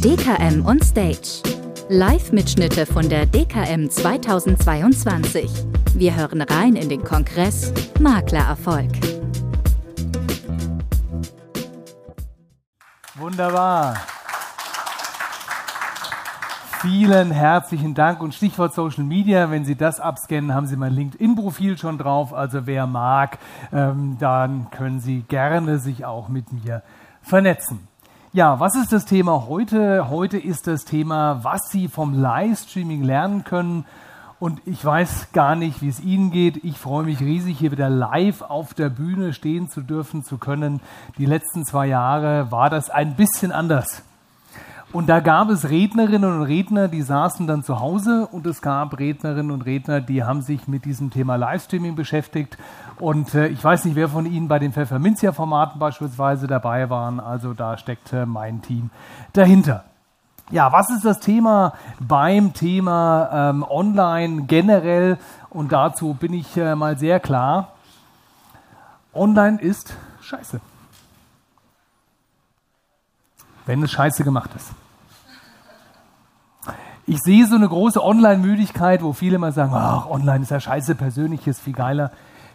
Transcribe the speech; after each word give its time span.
DKM 0.00 0.64
on 0.64 0.80
Stage. 0.80 1.42
Live-Mitschnitte 1.90 2.86
von 2.86 3.06
der 3.10 3.26
DKM 3.26 3.90
2022. 3.90 5.50
Wir 5.94 6.16
hören 6.16 6.40
rein 6.40 6.76
in 6.76 6.88
den 6.88 7.04
Kongress 7.04 7.74
Maklererfolg. 8.00 8.90
Wunderbar. 13.16 13.98
Vielen 16.84 17.30
herzlichen 17.30 17.94
Dank 17.94 18.20
und 18.20 18.34
Stichwort 18.34 18.74
Social 18.74 19.04
Media. 19.04 19.50
Wenn 19.50 19.64
Sie 19.64 19.74
das 19.74 20.00
abscannen, 20.00 20.52
haben 20.52 20.66
Sie 20.66 20.76
mein 20.76 20.92
LinkedIn-Profil 20.92 21.78
schon 21.78 21.96
drauf. 21.96 22.34
Also 22.34 22.66
wer 22.66 22.86
mag, 22.86 23.38
ähm, 23.72 24.18
dann 24.20 24.70
können 24.70 25.00
Sie 25.00 25.22
gerne 25.22 25.78
sich 25.78 26.04
auch 26.04 26.28
mit 26.28 26.52
mir 26.52 26.82
vernetzen. 27.22 27.88
Ja, 28.34 28.60
was 28.60 28.76
ist 28.76 28.92
das 28.92 29.06
Thema 29.06 29.46
heute? 29.48 30.10
Heute 30.10 30.36
ist 30.36 30.66
das 30.66 30.84
Thema, 30.84 31.42
was 31.42 31.70
Sie 31.70 31.88
vom 31.88 32.12
Livestreaming 32.12 33.02
lernen 33.02 33.44
können. 33.44 33.86
Und 34.38 34.60
ich 34.66 34.84
weiß 34.84 35.32
gar 35.32 35.56
nicht, 35.56 35.80
wie 35.80 35.88
es 35.88 36.00
Ihnen 36.00 36.30
geht. 36.30 36.62
Ich 36.64 36.76
freue 36.76 37.06
mich 37.06 37.20
riesig, 37.20 37.58
hier 37.58 37.72
wieder 37.72 37.88
live 37.88 38.42
auf 38.42 38.74
der 38.74 38.90
Bühne 38.90 39.32
stehen 39.32 39.70
zu 39.70 39.80
dürfen, 39.80 40.22
zu 40.22 40.36
können. 40.36 40.82
Die 41.16 41.24
letzten 41.24 41.64
zwei 41.64 41.86
Jahre 41.86 42.52
war 42.52 42.68
das 42.68 42.90
ein 42.90 43.16
bisschen 43.16 43.52
anders. 43.52 44.02
Und 44.94 45.08
da 45.08 45.18
gab 45.18 45.50
es 45.50 45.70
Rednerinnen 45.70 46.38
und 46.38 46.42
Redner, 46.42 46.86
die 46.86 47.02
saßen 47.02 47.48
dann 47.48 47.64
zu 47.64 47.80
Hause 47.80 48.28
und 48.30 48.46
es 48.46 48.62
gab 48.62 48.96
Rednerinnen 48.96 49.50
und 49.50 49.62
Redner, 49.62 50.00
die 50.00 50.22
haben 50.22 50.40
sich 50.40 50.68
mit 50.68 50.84
diesem 50.84 51.10
Thema 51.10 51.34
Livestreaming 51.34 51.96
beschäftigt. 51.96 52.56
Und 53.00 53.34
äh, 53.34 53.48
ich 53.48 53.64
weiß 53.64 53.86
nicht, 53.86 53.96
wer 53.96 54.08
von 54.08 54.24
Ihnen 54.24 54.46
bei 54.46 54.60
den 54.60 54.72
Pfefferminzia-Formaten 54.72 55.80
beispielsweise 55.80 56.46
dabei 56.46 56.90
waren. 56.90 57.18
Also 57.18 57.54
da 57.54 57.76
steckte 57.76 58.24
mein 58.24 58.62
Team 58.62 58.90
dahinter. 59.32 59.82
Ja, 60.52 60.70
was 60.70 60.88
ist 60.90 61.04
das 61.04 61.18
Thema 61.18 61.72
beim 61.98 62.52
Thema 62.52 63.50
ähm, 63.50 63.66
Online 63.68 64.42
generell? 64.42 65.18
Und 65.50 65.72
dazu 65.72 66.14
bin 66.14 66.32
ich 66.32 66.56
äh, 66.56 66.76
mal 66.76 66.96
sehr 66.96 67.18
klar. 67.18 67.72
Online 69.12 69.60
ist 69.60 69.96
scheiße. 70.20 70.60
Wenn 73.66 73.82
es 73.82 73.90
scheiße 73.90 74.22
gemacht 74.22 74.50
ist. 74.54 74.70
Ich 77.06 77.18
sehe 77.20 77.46
so 77.46 77.56
eine 77.56 77.68
große 77.68 78.02
Online-Müdigkeit, 78.02 79.02
wo 79.02 79.12
viele 79.12 79.36
immer 79.36 79.52
sagen, 79.52 79.72
ach, 79.74 80.08
online 80.08 80.42
ist 80.42 80.50
ja 80.50 80.58
scheiße, 80.58 80.94
persönlich 80.94 81.46
ist 81.46 81.60
viel 81.60 81.74
geiler. 81.74 82.10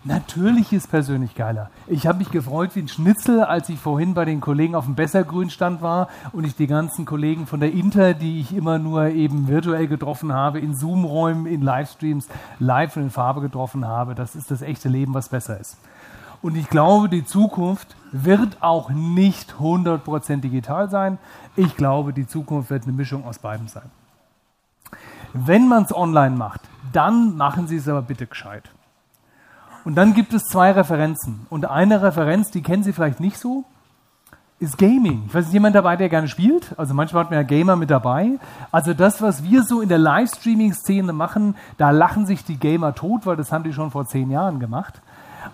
Natürlich 0.06 0.74
ist 0.74 0.90
persönlich 0.90 1.36
geiler. 1.36 1.70
Ich 1.86 2.08
habe 2.08 2.18
mich 2.18 2.32
gefreut 2.32 2.72
wie 2.74 2.80
ein 2.80 2.88
Schnitzel, 2.88 3.44
als 3.44 3.70
ich 3.70 3.78
vorhin 3.78 4.16
bei 4.16 4.26
den 4.26 4.42
Kollegen 4.42 4.74
auf 4.74 4.86
dem 4.86 4.96
Bessergrünstand 4.96 5.84
war 5.84 6.08
und 6.32 6.46
ich 6.46 6.56
die 6.56 6.66
ganzen 6.66 7.06
Kollegen 7.06 7.46
von 7.46 7.60
der 7.60 7.72
Inter, 7.72 8.16
die 8.16 8.40
ich 8.40 8.56
immer 8.56 8.80
nur 8.80 9.10
eben 9.10 9.50
virtuell 9.50 9.88
getroffen 9.88 10.34
habe, 10.34 10.60
in 10.60 10.74
Zoom-Räumen, 10.74 11.46
in 11.46 11.62
Livestreams, 11.62 12.28
live 12.58 12.96
in 12.96 13.12
Farbe 13.12 13.42
getroffen 13.42 13.88
habe. 13.88 14.16
Das 14.16 14.36
ist 14.36 14.50
das 14.50 14.64
echte 14.64 14.90
Leben, 14.90 15.14
was 15.14 15.30
besser 15.30 15.60
ist. 15.60 15.78
Und 16.42 16.56
ich 16.56 16.70
glaube, 16.70 17.08
die 17.08 17.24
Zukunft 17.24 17.96
wird 18.12 18.64
auch 18.64 18.90
nicht 18.90 19.56
100% 19.60 20.38
digital 20.38 20.90
sein. 20.90 21.20
Ich 21.56 21.76
glaube, 21.76 22.14
die 22.14 22.26
Zukunft 22.26 22.72
wird 22.72 22.86
eine 22.86 22.94
Mischung 22.94 23.26
aus 23.26 23.38
beidem 23.38 23.68
sein. 23.68 23.92
Wenn 25.34 25.68
man 25.68 25.84
es 25.84 25.96
online 25.96 26.36
macht, 26.36 26.62
dann 26.92 27.38
machen 27.38 27.68
Sie 27.68 27.78
es 27.78 27.88
aber 27.88 28.02
bitte 28.02 28.26
gescheit. 28.26 28.70
Und 29.86 29.96
dann 29.96 30.14
gibt 30.14 30.34
es 30.34 30.44
zwei 30.44 30.72
Referenzen. 30.72 31.46
Und 31.50 31.66
eine 31.66 32.02
Referenz, 32.02 32.52
die 32.52 32.62
kennen 32.62 32.84
Sie 32.84 32.94
vielleicht 32.94 33.20
nicht 33.20 33.38
so, 33.38 33.66
ist 34.60 34.78
Gaming. 34.78 35.24
Ich 35.28 35.34
weiß 35.34 35.46
nicht, 35.46 35.54
jemand 35.54 35.76
dabei, 35.76 35.96
der 35.96 36.10
gerne 36.10 36.28
spielt? 36.28 36.78
Also 36.78 36.94
manchmal 36.94 37.24
hat 37.24 37.32
man 37.32 37.40
ja 37.40 37.44
Gamer 37.44 37.78
mit 37.78 37.90
dabei. 37.90 38.32
Also 38.72 38.94
das, 38.94 39.22
was 39.22 39.44
wir 39.44 39.64
so 39.64 39.80
in 39.80 39.88
der 39.88 39.98
Livestreaming-Szene 40.00 41.14
machen, 41.14 41.56
da 41.78 41.92
lachen 41.92 42.26
sich 42.26 42.44
die 42.44 42.58
Gamer 42.58 42.94
tot, 42.94 43.26
weil 43.26 43.38
das 43.38 43.54
haben 43.54 43.64
die 43.64 43.72
schon 43.72 43.92
vor 43.92 44.06
zehn 44.06 44.30
Jahren 44.30 44.60
gemacht. 44.60 45.02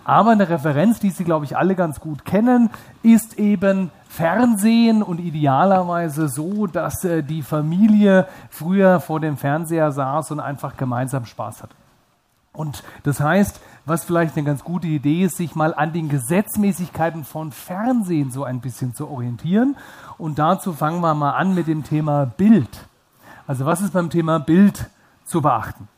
Aber 0.04 0.32
eine 0.32 0.48
Referenz, 0.48 0.98
die 0.98 1.10
Sie, 1.10 1.22
glaube 1.22 1.44
ich, 1.44 1.56
alle 1.56 1.76
ganz 1.76 2.00
gut 2.00 2.24
kennen, 2.24 2.70
ist 3.04 3.38
eben 3.38 3.90
Fernsehen 4.16 5.02
und 5.02 5.20
idealerweise 5.20 6.28
so, 6.28 6.66
dass 6.66 7.04
äh, 7.04 7.22
die 7.22 7.42
Familie 7.42 8.26
früher 8.48 8.98
vor 9.00 9.20
dem 9.20 9.36
Fernseher 9.36 9.92
saß 9.92 10.30
und 10.30 10.40
einfach 10.40 10.78
gemeinsam 10.78 11.26
Spaß 11.26 11.62
hatte. 11.62 11.74
Und 12.54 12.82
das 13.02 13.20
heißt, 13.20 13.60
was 13.84 14.04
vielleicht 14.04 14.34
eine 14.34 14.46
ganz 14.46 14.64
gute 14.64 14.86
Idee 14.86 15.24
ist, 15.24 15.36
sich 15.36 15.54
mal 15.54 15.74
an 15.74 15.92
den 15.92 16.08
Gesetzmäßigkeiten 16.08 17.24
von 17.24 17.52
Fernsehen 17.52 18.30
so 18.30 18.44
ein 18.44 18.60
bisschen 18.60 18.94
zu 18.94 19.06
orientieren. 19.08 19.76
Und 20.16 20.38
dazu 20.38 20.72
fangen 20.72 21.02
wir 21.02 21.14
mal 21.14 21.32
an 21.32 21.54
mit 21.54 21.66
dem 21.66 21.84
Thema 21.84 22.24
Bild. 22.24 22.88
Also 23.46 23.66
was 23.66 23.82
ist 23.82 23.92
beim 23.92 24.08
Thema 24.08 24.38
Bild 24.40 24.88
zu 25.26 25.42
beachten? 25.42 25.88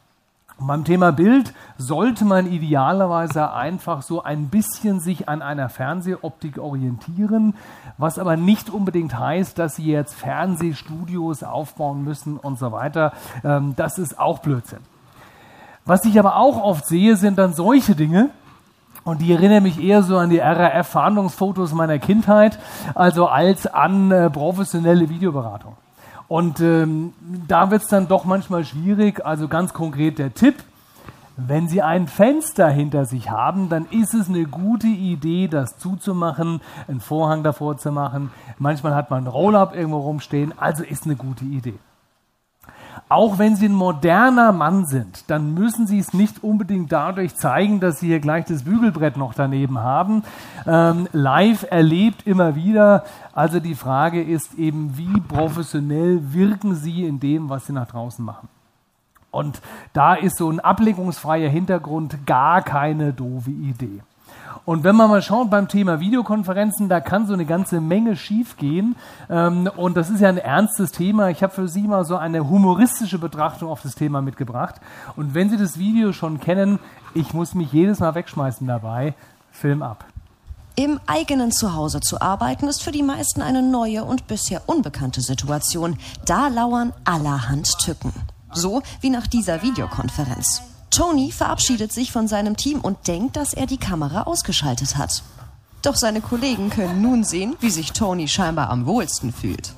Und 0.59 0.67
beim 0.67 0.85
Thema 0.85 1.13
Bild 1.13 1.55
sollte 1.77 2.25
man 2.25 2.51
idealerweise 2.51 3.53
einfach 3.53 4.03
so 4.03 4.25
ein 4.25 4.49
bisschen 4.49 4.99
sich 4.99 5.29
an 5.29 5.41
einer 5.41 5.69
Fernsehoptik 5.69 6.59
orientieren, 6.59 7.55
was 7.97 8.19
aber 8.19 8.37
nicht 8.37 8.69
unbedingt 8.69 9.17
heißt, 9.17 9.57
dass 9.59 9.77
Sie 9.77 9.87
jetzt 9.87 10.15
Fernsehstudios 10.15 11.45
aufbauen 11.45 12.03
müssen 12.03 12.37
und 12.39 12.59
so 12.59 12.73
weiter. 12.73 13.13
Ähm, 13.45 13.75
das 13.77 13.99
ist 13.99 14.19
auch 14.19 14.41
Blödsinn. 14.41 14.81
Was 15.85 16.05
ich 16.05 16.19
aber 16.19 16.37
auch 16.37 16.61
oft 16.61 16.87
sehe, 16.87 17.17
sind 17.17 17.39
dann 17.39 17.55
solche 17.55 17.95
Dinge, 17.95 18.31
und 19.05 19.23
die 19.23 19.33
erinnern 19.33 19.63
mich 19.63 19.83
eher 19.83 20.03
so 20.03 20.19
an 20.19 20.29
die 20.29 20.39
RAF-Verhandlungsfotos 20.39 21.73
meiner 21.73 21.99
Kindheit, 21.99 22.59
also 22.95 23.27
als 23.27 23.67
an 23.67 24.11
äh, 24.11 24.29
professionelle 24.29 25.09
Videoberatung. 25.09 25.77
Und 26.29 26.61
ähm, 26.61 27.15
da 27.49 27.71
wird 27.71 27.83
es 27.83 27.89
dann 27.89 28.07
doch 28.07 28.25
manchmal 28.25 28.65
schwierig. 28.65 29.25
Also 29.25 29.49
ganz 29.49 29.73
konkret 29.73 30.19
der 30.19 30.35
Tipp, 30.35 30.57
wenn 31.37 31.69
Sie 31.69 31.83
ein 31.83 32.09
Fenster 32.09 32.69
hinter 32.69 33.05
sich 33.07 33.31
haben, 33.31 33.69
dann 33.69 33.87
ist 33.91 34.13
es 34.13 34.29
eine 34.29 34.45
gute 34.45 34.89
Idee, 34.89 35.47
das 35.47 35.79
zuzumachen, 35.79 36.61
einen 36.89 37.01
Vorhang 37.01 37.45
davor 37.45 37.79
zu 37.79 37.93
machen. 37.93 38.31
Manchmal 38.59 38.95
hat 38.95 39.11
man 39.11 39.25
ein 39.25 39.29
Roll-up 39.29 39.75
irgendwo 39.75 39.99
rumstehen, 39.99 40.53
also 40.59 40.83
ist 40.83 41.05
eine 41.05 41.15
gute 41.15 41.45
Idee. 41.45 41.79
Auch 43.11 43.39
wenn 43.39 43.57
Sie 43.57 43.67
ein 43.67 43.75
moderner 43.75 44.53
Mann 44.53 44.85
sind, 44.85 45.31
dann 45.31 45.55
müssen 45.55 45.87
Sie 45.87 45.99
es 45.99 46.13
nicht 46.13 46.45
unbedingt 46.45 46.93
dadurch 46.93 47.35
zeigen, 47.37 47.81
dass 47.81 48.01
Sie 48.01 48.09
hier 48.09 48.21
gleich 48.21 48.45
das 48.45 48.65
Bügelbrett 48.65 49.17
noch 49.17 49.33
daneben 49.33 49.79
haben. 49.79 50.25
Ähm, 50.67 51.09
live 51.13 51.67
erlebt 51.71 52.27
immer 52.27 52.55
wieder. 52.55 53.05
Also 53.33 53.61
die 53.61 53.75
Frage 53.75 54.23
ist 54.23 54.55
eben, 54.55 54.99
wie 54.99 55.21
professionell 55.21 56.33
wirken 56.35 56.75
Sie 56.75 57.07
in 57.07 57.19
dem, 57.19 57.49
was 57.49 57.67
Sie 57.67 57.73
nach 57.73 57.87
draußen 57.87 58.23
machen. 58.23 58.49
Und 59.31 59.61
da 59.95 60.15
ist 60.15 60.37
so 60.37 60.51
ein 60.51 60.61
ablenkungsfreier 60.61 61.49
Hintergrund 61.49 62.27
gar 62.27 62.61
keine 62.63 63.13
doofe 63.13 63.51
Idee. 63.51 64.01
Und 64.69 64.85
wenn 64.85 64.97
man 64.97 65.09
mal 65.09 65.23
schaut 65.23 65.49
beim 65.49 65.67
Thema 65.67 65.99
Videokonferenzen, 65.99 66.91
da 66.91 67.01
kann 67.01 67.27
so 67.27 67.33
eine 67.33 67.47
ganze 67.47 67.81
Menge 67.81 68.17
schiefgehen. 68.17 68.97
Ähm, 69.31 69.71
und 69.79 69.97
das 69.97 70.11
ist 70.11 70.21
ja 70.21 70.29
ein 70.29 70.37
ernstes 70.37 70.93
Thema. 70.93 71.31
Ich 71.31 71.43
habe 71.43 71.55
für 71.55 71.69
Sie 71.69 71.89
mal 71.89 72.05
so 72.05 72.17
eine 72.19 72.51
humoristische 72.51 73.19
Betrachtung 73.19 73.71
auf 73.71 73.81
das 73.81 73.95
Thema 73.95 74.21
mitgebracht. 74.21 74.75
Und 75.17 75.33
wenn 75.33 75.49
Sie 75.49 75.57
das 75.57 75.79
Video 75.79 76.13
schon 76.13 76.39
kennen, 76.39 76.81
ich 77.15 77.33
muss 77.33 77.55
mich 77.55 77.73
jedes 77.73 78.01
Mal 78.01 78.15
wegschmeißen 78.15 78.67
dabei. 78.67 79.15
Film 79.53 79.83
ab. 79.83 80.05
Im 80.77 81.01
eigenen 81.07 81.51
Zuhause 81.51 82.01
zu 82.01 82.21
arbeiten 82.21 82.69
ist 82.69 82.83
für 82.83 82.93
die 82.93 83.03
meisten 83.03 83.41
eine 83.41 83.63
neue 83.63 84.05
und 84.05 84.27
bisher 84.27 84.61
unbekannte 84.67 85.23
Situation. 85.23 85.97
Da 86.27 86.49
lauern 86.49 86.93
allerhand 87.07 87.79
Tücken. 87.79 88.13
So 88.53 88.83
wie 89.01 89.09
nach 89.09 89.29
dieser 89.29 89.63
Videokonferenz. 89.63 90.68
Tony 90.99 91.31
verabschiedet 91.31 91.93
sich 91.93 92.11
von 92.11 92.27
seinem 92.27 92.57
Team 92.57 92.81
und 92.81 93.07
denkt, 93.07 93.37
dass 93.37 93.55
er 93.55 93.67
die 93.67 93.77
Kamera 93.77 94.25
ausgeschaltet 94.25 94.97
hat. 94.97 95.23
Doch 95.81 95.95
seine 95.95 96.21
Kollegen 96.21 96.71
können 96.71 97.01
nun 97.01 97.23
sehen, 97.23 97.55
wie 97.61 97.71
sich 97.71 97.93
Tony 97.93 98.27
scheinbar 98.27 98.69
am 98.69 98.85
wohlsten 98.85 99.33
fühlt. 99.33 99.75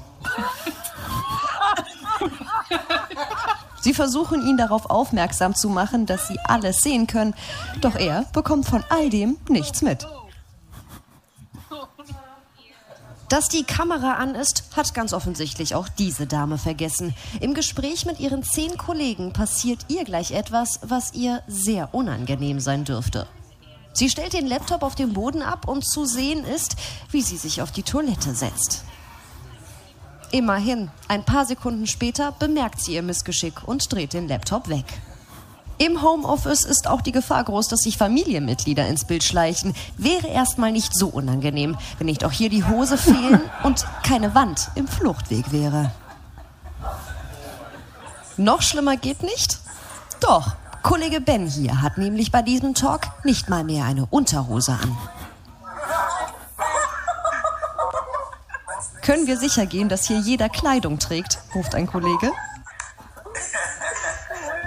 Sie 3.83 3.93
versuchen 3.93 4.41
ihn 4.47 4.57
darauf 4.57 4.89
aufmerksam 4.89 5.55
zu 5.55 5.69
machen, 5.69 6.07
dass 6.07 6.27
sie 6.27 6.39
alles 6.45 6.79
sehen 6.79 7.07
können, 7.07 7.35
doch 7.83 7.97
er 7.97 8.25
bekommt 8.33 8.67
von 8.67 8.83
all 8.89 9.11
dem 9.11 9.37
nichts 9.47 9.83
mit. 9.83 10.07
Dass 13.31 13.49
die 13.49 13.63
Kamera 13.63 14.15
an 14.15 14.35
ist, 14.35 14.65
hat 14.75 14.93
ganz 14.93 15.13
offensichtlich 15.13 15.77
auch 15.77 15.89
diese 15.89 16.27
Dame 16.27 16.59
vergessen. 16.59 17.15
Im 17.41 17.55
Gespräch 17.55 18.05
mit 18.05 18.19
ihren 18.19 18.43
zehn 18.43 18.77
Kollegen 18.77 19.33
passiert 19.33 19.87
ihr 19.87 20.03
gleich 20.03 20.33
etwas, 20.33 20.81
was 20.83 21.15
ihr 21.15 21.41
sehr 21.47 21.95
unangenehm 21.95 22.59
sein 22.59 22.85
dürfte. 22.85 23.29
Sie 23.93 24.11
stellt 24.11 24.33
den 24.33 24.49
Laptop 24.49 24.83
auf 24.83 24.97
dem 24.97 25.13
Boden 25.13 25.43
ab 25.43 25.69
und 25.69 25.87
zu 25.87 26.07
sehen 26.07 26.45
ist, 26.45 26.75
wie 27.13 27.23
sie 27.23 27.37
sich 27.37 27.63
auf 27.63 27.71
die 27.71 27.85
Toilette 27.85 28.35
setzt. 28.35 28.83
Immerhin, 30.33 30.91
ein 31.07 31.25
paar 31.25 31.47
Sekunden 31.47 31.87
später 31.87 32.33
bemerkt 32.33 32.81
sie 32.81 32.95
ihr 32.95 33.03
Missgeschick 33.03 33.63
und 33.65 33.93
dreht 33.93 34.13
den 34.13 34.27
Laptop 34.27 34.69
weg. 34.69 34.87
Im 35.81 36.03
Homeoffice 36.03 36.67
ist 36.67 36.87
auch 36.87 37.01
die 37.01 37.11
Gefahr 37.11 37.43
groß, 37.43 37.69
dass 37.69 37.81
sich 37.81 37.97
Familienmitglieder 37.97 38.87
ins 38.87 39.07
Bild 39.07 39.25
schleichen. 39.25 39.75
Wäre 39.97 40.27
erstmal 40.27 40.73
nicht 40.73 40.95
so 40.95 41.09
unangenehm, 41.09 41.75
wenn 41.97 42.05
nicht 42.05 42.23
auch 42.23 42.33
hier 42.33 42.51
die 42.51 42.67
Hose 42.67 42.99
fehlen 42.99 43.41
und 43.63 43.87
keine 44.07 44.35
Wand 44.35 44.69
im 44.75 44.87
Fluchtweg 44.87 45.53
wäre. 45.53 45.91
Noch 48.37 48.61
schlimmer 48.61 48.99
geht 48.99 49.23
nicht? 49.23 49.59
Doch, 50.21 50.53
Kollege 50.83 51.23
Ben 51.23 51.47
hier 51.47 51.81
hat 51.81 51.97
nämlich 51.97 52.31
bei 52.31 52.43
diesem 52.43 52.75
Talk 52.75 53.09
nicht 53.25 53.49
mal 53.49 53.65
mehr 53.65 53.87
eine 53.87 54.05
Unterhose 54.05 54.73
an. 54.73 54.99
Können 59.01 59.27
wir 59.27 59.39
sicher 59.39 59.65
gehen, 59.65 59.89
dass 59.89 60.07
hier 60.07 60.19
jeder 60.19 60.51
Kleidung 60.51 60.99
trägt, 60.99 61.39
ruft 61.55 61.75
ein 61.75 61.87
Kollege. 61.87 62.31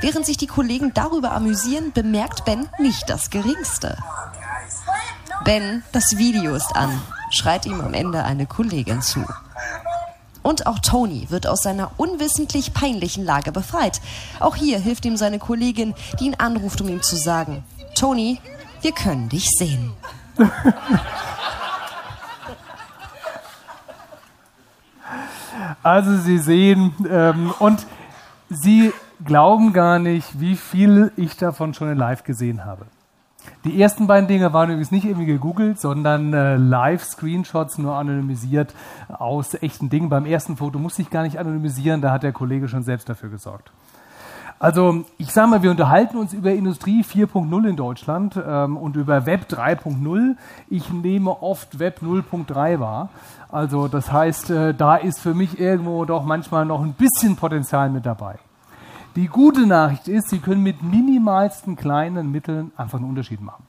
Während 0.04 0.26
sich 0.26 0.36
die 0.36 0.48
Kollegen 0.48 0.94
darüber 0.94 1.32
amüsieren, 1.32 1.94
bemerkt 1.94 2.44
Ben 2.44 2.68
nicht 2.78 3.10
das 3.10 3.30
Geringste. 3.30 3.98
Ben, 5.46 5.82
das 5.94 6.18
Video 6.18 6.56
ist 6.56 6.76
an, 6.76 7.02
schreit 7.32 7.66
ihm 7.66 7.80
am 7.80 7.94
Ende 7.94 8.26
eine 8.26 8.46
Kollegin 8.46 9.02
zu. 9.02 9.24
Und 10.42 10.68
auch 10.68 10.80
Tony 10.80 11.28
wird 11.30 11.48
aus 11.48 11.64
seiner 11.64 11.92
unwissentlich 11.96 12.74
peinlichen 12.74 13.24
Lage 13.24 13.54
befreit. 13.54 14.02
Auch 14.42 14.58
hier 14.58 14.78
hilft 14.78 15.06
ihm 15.06 15.16
seine 15.16 15.40
Kollegin, 15.40 15.94
die 16.20 16.26
ihn 16.26 16.36
anruft, 16.36 16.82
um 16.82 16.90
ihm 16.90 17.02
zu 17.02 17.16
sagen, 17.16 17.64
Tony, 17.96 18.42
wir 18.82 18.92
können 18.92 19.30
dich 19.30 19.48
sehen. 19.58 19.94
Also 25.82 26.18
Sie 26.18 26.40
sehen, 26.40 26.94
ähm, 27.10 27.54
und 27.60 27.86
Sie 28.50 28.92
glauben 29.26 29.74
gar 29.74 30.00
nicht, 30.00 30.40
wie 30.40 30.56
viel 30.56 31.12
ich 31.16 31.38
davon 31.38 31.74
schon 31.74 31.90
in 31.90 31.98
live 31.98 32.24
gesehen 32.24 32.66
habe. 32.66 32.86
Die 33.66 33.82
ersten 33.82 34.08
beiden 34.08 34.28
Dinge 34.28 34.54
waren 34.54 34.70
übrigens 34.70 34.92
nicht 34.92 35.06
irgendwie 35.06 35.26
gegoogelt, 35.26 35.80
sondern 35.80 36.34
äh, 36.34 36.56
Live-Screenshots 36.56 37.78
nur 37.78 37.96
anonymisiert 37.96 38.74
aus 39.10 39.54
echten 39.56 39.90
Dingen. 39.90 40.10
Beim 40.10 40.26
ersten 40.26 40.58
Foto 40.58 40.80
musste 40.80 41.02
ich 41.02 41.10
gar 41.10 41.24
nicht 41.24 41.40
anonymisieren, 41.40 42.02
da 42.02 42.12
hat 42.12 42.24
der 42.24 42.32
Kollege 42.32 42.68
schon 42.68 42.84
selbst 42.84 43.10
dafür 43.10 43.30
gesorgt. 43.30 43.72
Also 44.60 45.04
ich 45.18 45.32
sage 45.34 45.50
mal, 45.50 45.62
wir 45.62 45.72
unterhalten 45.72 46.16
uns 46.16 46.34
über 46.34 46.52
Industrie 46.52 47.04
4.0 47.04 47.68
in 47.68 47.76
Deutschland 47.76 48.40
ähm, 48.46 48.78
und 48.78 48.96
über 48.96 49.26
Web 49.26 49.48
3.0. 49.50 50.36
Ich 50.70 50.90
nehme 50.90 51.42
oft 51.42 51.80
Web 51.80 52.00
0.3 52.02 52.80
wahr. 52.80 53.10
Also 53.50 53.90
das 53.90 54.12
heißt, 54.12 54.52
äh, 54.52 54.74
da 54.74 54.96
ist 54.96 55.20
für 55.20 55.34
mich 55.34 55.60
irgendwo 55.60 56.06
doch 56.06 56.24
manchmal 56.24 56.66
noch 56.66 56.82
ein 56.82 56.94
bisschen 56.94 57.36
Potenzial 57.36 57.90
mit 57.90 58.06
dabei. 58.06 58.40
Die 59.16 59.28
gute 59.28 59.68
Nachricht 59.68 60.08
ist, 60.08 60.30
Sie 60.30 60.40
können 60.40 60.64
mit 60.64 60.82
minimalsten 60.82 61.76
kleinen 61.76 62.32
Mitteln 62.32 62.72
einfach 62.76 62.98
einen 62.98 63.08
Unterschied 63.08 63.42
machen. 63.42 63.64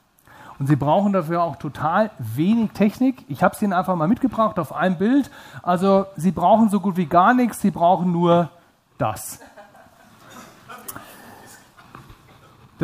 Und 0.57 0.67
Sie 0.67 0.75
brauchen 0.75 1.13
dafür 1.13 1.43
auch 1.43 1.57
total 1.57 2.09
wenig 2.17 2.71
Technik. 2.71 3.23
Ich 3.27 3.43
habe 3.43 3.53
es 3.53 3.61
Ihnen 3.61 3.73
einfach 3.73 3.95
mal 3.95 4.07
mitgebracht 4.07 4.57
auf 4.57 4.73
einem 4.73 4.97
Bild. 4.97 5.29
Also 5.61 6.05
Sie 6.15 6.31
brauchen 6.31 6.69
so 6.69 6.79
gut 6.79 6.97
wie 6.97 7.05
gar 7.05 7.35
nichts, 7.35 7.61
Sie 7.61 7.69
brauchen 7.69 8.11
nur 8.11 8.49
das. 8.97 9.39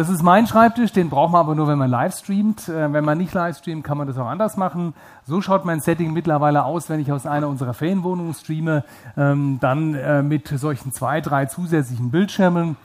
Das 0.01 0.09
ist 0.09 0.23
mein 0.23 0.47
Schreibtisch, 0.47 0.91
den 0.93 1.11
braucht 1.11 1.31
man 1.31 1.41
aber 1.41 1.53
nur, 1.53 1.67
wenn 1.67 1.77
man 1.77 1.91
live 1.91 2.17
streamt. 2.17 2.67
Äh, 2.67 2.91
wenn 2.91 3.05
man 3.05 3.19
nicht 3.19 3.35
live 3.35 3.55
streamt, 3.55 3.83
kann 3.83 3.99
man 3.99 4.07
das 4.07 4.17
auch 4.17 4.25
anders 4.25 4.57
machen. 4.57 4.95
So 5.27 5.41
schaut 5.43 5.63
mein 5.63 5.79
Setting 5.79 6.11
mittlerweile 6.11 6.65
aus, 6.65 6.89
wenn 6.89 6.99
ich 6.99 7.11
aus 7.11 7.27
einer 7.27 7.47
unserer 7.47 7.75
Ferienwohnungen 7.75 8.33
streame, 8.33 8.83
ähm, 9.15 9.59
dann 9.61 9.93
äh, 9.93 10.23
mit 10.23 10.47
solchen 10.47 10.91
zwei, 10.91 11.21
drei 11.21 11.45
zusätzlichen 11.45 12.09
Bildschirmen. 12.09 12.77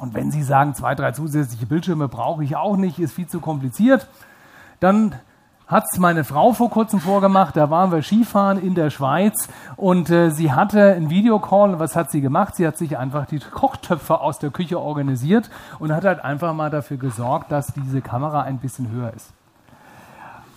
Und 0.00 0.14
wenn 0.14 0.30
Sie 0.30 0.42
sagen, 0.42 0.74
zwei, 0.74 0.94
drei 0.94 1.12
zusätzliche 1.12 1.66
Bildschirme 1.66 2.08
brauche 2.08 2.42
ich 2.42 2.56
auch 2.56 2.78
nicht, 2.78 2.98
ist 3.00 3.12
viel 3.12 3.26
zu 3.26 3.40
kompliziert, 3.40 4.08
dann 4.80 5.14
hat 5.66 5.84
es 5.90 5.98
meine 5.98 6.24
Frau 6.24 6.52
vor 6.52 6.70
kurzem 6.70 7.00
vorgemacht. 7.00 7.56
Da 7.56 7.70
waren 7.70 7.90
wir 7.90 8.02
Skifahren 8.02 8.58
in 8.58 8.74
der 8.74 8.90
Schweiz 8.90 9.48
und 9.76 10.10
äh, 10.10 10.30
sie 10.30 10.52
hatte 10.52 10.94
einen 10.94 11.10
Videocall. 11.10 11.78
Was 11.80 11.96
hat 11.96 12.10
sie 12.10 12.20
gemacht? 12.20 12.54
Sie 12.54 12.66
hat 12.66 12.78
sich 12.78 12.96
einfach 12.96 13.26
die 13.26 13.40
Kochtöpfe 13.40 14.20
aus 14.20 14.38
der 14.38 14.50
Küche 14.50 14.80
organisiert 14.80 15.50
und 15.78 15.92
hat 15.92 16.04
halt 16.04 16.24
einfach 16.24 16.54
mal 16.54 16.70
dafür 16.70 16.98
gesorgt, 16.98 17.50
dass 17.50 17.72
diese 17.74 18.00
Kamera 18.00 18.42
ein 18.42 18.58
bisschen 18.58 18.90
höher 18.90 19.12
ist. 19.12 19.32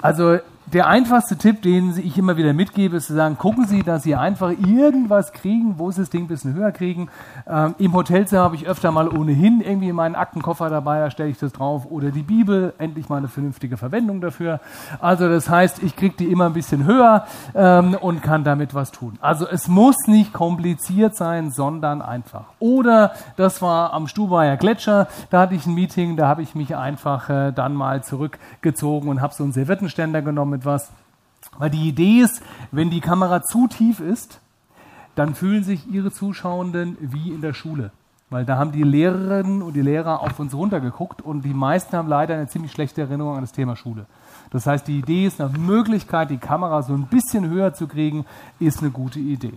Also 0.01 0.37
der 0.73 0.87
einfachste 0.87 1.35
Tipp, 1.35 1.61
den 1.61 1.97
ich 1.97 2.17
immer 2.17 2.37
wieder 2.37 2.53
mitgebe, 2.53 2.97
ist 2.97 3.07
zu 3.07 3.15
sagen, 3.15 3.37
gucken 3.37 3.65
Sie, 3.65 3.81
dass 3.81 4.03
Sie 4.03 4.15
einfach 4.15 4.51
irgendwas 4.51 5.31
kriegen, 5.31 5.79
wo 5.79 5.89
Sie 5.89 6.01
das 6.01 6.09
Ding 6.09 6.25
ein 6.25 6.27
bisschen 6.27 6.53
höher 6.53 6.71
kriegen. 6.71 7.09
Ähm, 7.47 7.75
Im 7.79 7.93
Hotelzimmer 7.93 8.43
habe 8.43 8.55
ich 8.55 8.67
öfter 8.67 8.91
mal 8.91 9.07
ohnehin 9.07 9.61
irgendwie 9.61 9.91
meinen 9.91 10.15
Aktenkoffer 10.15 10.69
dabei, 10.69 10.99
da 10.99 11.09
stelle 11.09 11.29
ich 11.29 11.39
das 11.39 11.53
drauf. 11.53 11.87
Oder 11.89 12.11
die 12.11 12.21
Bibel, 12.21 12.73
endlich 12.77 13.09
mal 13.09 13.17
eine 13.17 13.27
vernünftige 13.27 13.77
Verwendung 13.77 14.21
dafür. 14.21 14.59
Also 14.99 15.27
das 15.27 15.49
heißt, 15.49 15.81
ich 15.81 15.95
kriege 15.95 16.15
die 16.17 16.31
immer 16.31 16.45
ein 16.45 16.53
bisschen 16.53 16.85
höher 16.85 17.25
ähm, 17.55 17.95
und 17.99 18.21
kann 18.21 18.43
damit 18.43 18.73
was 18.75 18.91
tun. 18.91 19.17
Also 19.21 19.47
es 19.47 19.67
muss 19.67 19.95
nicht 20.07 20.33
kompliziert 20.33 21.15
sein, 21.15 21.51
sondern 21.51 22.01
einfach. 22.01 22.45
Oder 22.59 23.13
das 23.37 23.61
war 23.61 23.93
am 23.93 24.07
Stubaier 24.07 24.57
Gletscher, 24.57 25.07
da 25.29 25.41
hatte 25.41 25.55
ich 25.55 25.65
ein 25.65 25.73
Meeting, 25.73 26.15
da 26.15 26.27
habe 26.27 26.41
ich 26.41 26.53
mich 26.53 26.75
einfach 26.75 27.29
äh, 27.29 27.51
dann 27.51 27.73
mal 27.73 28.03
zurückgezogen 28.03 29.09
und 29.09 29.21
habe 29.21 29.33
so 29.33 29.43
einen 29.43 29.53
Serviettenständer 29.53 30.21
genommen 30.21 30.58
etwas. 30.59 30.91
Weil 31.57 31.69
die 31.69 31.87
Idee 31.87 32.21
ist, 32.21 32.41
wenn 32.71 32.89
die 32.89 33.01
Kamera 33.01 33.41
zu 33.41 33.67
tief 33.67 33.99
ist, 33.99 34.39
dann 35.15 35.35
fühlen 35.35 35.63
sich 35.63 35.91
ihre 35.91 36.11
Zuschauenden 36.11 36.97
wie 36.99 37.31
in 37.31 37.41
der 37.41 37.53
Schule. 37.53 37.91
Weil 38.29 38.45
da 38.45 38.57
haben 38.57 38.71
die 38.71 38.83
Lehrerinnen 38.83 39.61
und 39.61 39.73
die 39.73 39.81
Lehrer 39.81 40.21
auf 40.21 40.39
uns 40.39 40.53
runtergeguckt 40.53 41.21
und 41.21 41.41
die 41.41 41.53
meisten 41.53 41.97
haben 41.97 42.07
leider 42.07 42.35
eine 42.35 42.47
ziemlich 42.47 42.71
schlechte 42.71 43.01
Erinnerung 43.01 43.35
an 43.35 43.41
das 43.41 43.51
Thema 43.51 43.75
Schule. 43.75 44.05
Das 44.51 44.67
heißt, 44.67 44.87
die 44.87 44.99
Idee 44.99 45.25
ist, 45.25 45.41
eine 45.41 45.57
Möglichkeit, 45.57 46.29
die 46.29 46.37
Kamera 46.37 46.83
so 46.83 46.93
ein 46.93 47.07
bisschen 47.07 47.49
höher 47.49 47.73
zu 47.73 47.87
kriegen, 47.87 48.25
ist 48.59 48.81
eine 48.81 48.91
gute 48.91 49.19
Idee. 49.19 49.53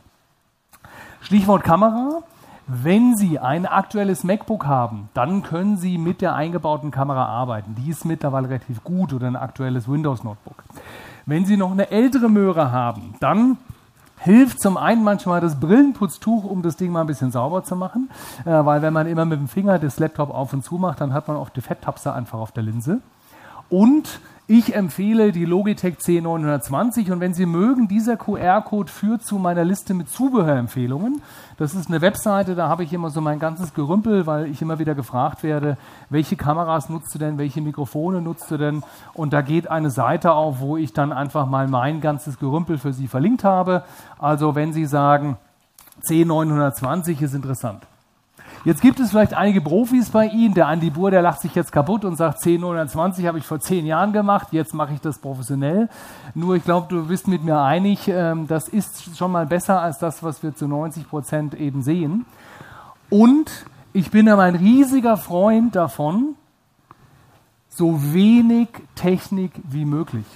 Stichwort 1.21 1.65
Kamera. 1.65 2.23
Wenn 2.67 3.17
Sie 3.17 3.41
ein 3.41 3.67
aktuelles 3.67 4.23
MacBook 4.23 4.67
haben, 4.67 5.09
dann 5.15 5.43
können 5.43 5.77
Sie 5.77 5.99
mit 5.99 6.21
der 6.21 6.35
eingebauten 6.35 6.93
Kamera 6.93 7.27
arbeiten. 7.27 7.75
Die 7.75 7.91
ist 7.91 8.05
mittlerweile 8.05 8.49
relativ 8.49 8.85
gut 8.85 9.13
oder 9.13 9.27
ein 9.27 9.37
aktuelles 9.37 9.89
Windows 9.89 10.23
Notebook. 10.23 10.63
Wenn 11.27 11.45
Sie 11.45 11.57
noch 11.57 11.71
eine 11.71 11.91
ältere 11.91 12.29
Möhre 12.29 12.73
haben, 12.73 13.15
dann 13.21 13.59
hilft 14.19 14.61
zum 14.61 14.77
einen 14.77 15.03
manchmal 15.03 15.41
das 15.41 15.59
Brillenputztuch, 15.59 16.45
um 16.45 16.63
das 16.63 16.77
Ding 16.77 16.93
mal 16.93 17.01
ein 17.01 17.07
bisschen 17.07 17.33
sauber 17.33 17.65
zu 17.65 17.77
machen, 17.77 18.11
äh, 18.45 18.51
weil 18.51 18.83
wenn 18.83 18.93
man 18.93 19.07
immer 19.07 19.25
mit 19.25 19.39
dem 19.39 19.49
Finger 19.49 19.79
das 19.79 19.99
Laptop 19.99 20.31
auf 20.31 20.53
und 20.53 20.65
zu 20.65 20.77
macht, 20.77 21.01
dann 21.01 21.13
hat 21.13 21.29
man 21.29 21.37
oft 21.37 21.57
die 21.57 21.61
Fetttapse 21.61 22.13
einfach 22.13 22.39
auf 22.39 22.53
der 22.53 22.63
Linse. 22.63 23.01
Und 23.69 24.21
ich 24.49 24.75
empfehle 24.75 25.31
die 25.31 25.45
Logitech 25.45 25.99
C920 25.99 27.13
und 27.13 27.21
wenn 27.21 27.33
Sie 27.33 27.47
mögen, 27.47 27.87
dieser 27.87 28.17
QR-Code 28.17 28.91
führt 28.91 29.25
zu 29.25 29.39
meiner 29.39 29.65
Liste 29.65 29.95
mit 29.95 30.09
Zubehörempfehlungen. 30.09 31.23
Das 31.59 31.75
ist 31.75 31.89
eine 31.89 32.01
Webseite, 32.01 32.57
da 32.57 32.69
habe 32.69 32.83
ich 32.83 32.93
immer 32.93 33.11
so 33.11 33.21
mein 33.21 33.39
ganzes 33.39 33.73
Gerümpel, 33.73 34.27
weil 34.27 34.47
ich 34.47 34.61
immer 34.61 34.81
wieder 34.81 34.97
gefragt 34.97 35.45
werde, 35.45 35.79
welche 36.11 36.35
Kameras 36.35 36.89
nutzt 36.89 37.15
du 37.15 37.21
denn, 37.21 37.39
welche 37.39 37.61
Mikrofone 37.61 38.21
nutzt 38.21 38.51
du 38.51 38.57
denn? 38.57 38.83
Und 39.15 39.33
da 39.33 39.43
geht 39.43 39.71
eine 39.71 39.91
Seite 39.91 40.33
auf, 40.33 40.59
wo 40.59 40.77
ich 40.77 40.93
dann 40.93 41.13
einfach 41.13 41.47
mal 41.47 41.69
mein 41.69 42.01
ganzes 42.01 42.39
Gerümpel 42.39 42.79
für 42.79 42.93
Sie 42.93 43.07
verlinkt 43.07 43.45
habe. 43.45 43.85
Also 44.19 44.57
wenn 44.57 44.73
Sie 44.73 44.87
sagen, 44.87 45.37
C920 46.03 47.23
ist 47.23 47.35
interessant. 47.35 47.87
Jetzt 48.65 48.81
gibt 48.81 49.01
es 49.01 49.11
vielleicht 49.11 49.35
einige 49.35 49.61
Profis 49.61 50.11
bei 50.11 50.27
Ihnen. 50.27 50.55
Der 50.55 50.69
Andi 50.69 50.91
Buhr, 50.91 51.11
der 51.11 51.21
lacht 51.21 51.41
sich 51.41 51.53
jetzt 51.57 51.73
kaputt 51.73 52.05
und 52.05 52.15
sagt, 52.15 52.41
10 52.43 52.63
oder 52.63 52.87
20 52.87 53.27
habe 53.27 53.39
ich 53.39 53.45
vor 53.45 53.59
zehn 53.59 53.87
Jahren 53.87 54.13
gemacht, 54.13 54.49
jetzt 54.53 54.73
mache 54.73 54.95
ich 54.95 55.01
das 55.01 55.19
professionell. 55.19 55.89
Nur 56.35 56.55
ich 56.55 56.63
glaube, 56.63 56.87
du 56.89 57.07
bist 57.07 57.27
mit 57.27 57.43
mir 57.43 57.61
einig, 57.61 58.07
ähm, 58.07 58.47
das 58.47 58.69
ist 58.69 59.17
schon 59.17 59.33
mal 59.33 59.47
besser 59.47 59.81
als 59.81 59.99
das, 59.99 60.23
was 60.23 60.45
wir 60.45 60.55
zu 60.55 60.69
90 60.69 61.09
Prozent 61.09 61.55
eben 61.55 61.83
sehen. 61.83 62.25
Und 63.11 63.51
ich 63.93 64.13
bin 64.13 64.29
aber 64.29 64.43
ein 64.43 64.55
riesiger 64.55 65.17
Freund 65.17 65.75
davon, 65.75 66.37
so 67.69 68.13
wenig 68.13 68.69
Technik 68.95 69.53
wie 69.65 69.85
möglich. 69.85 70.27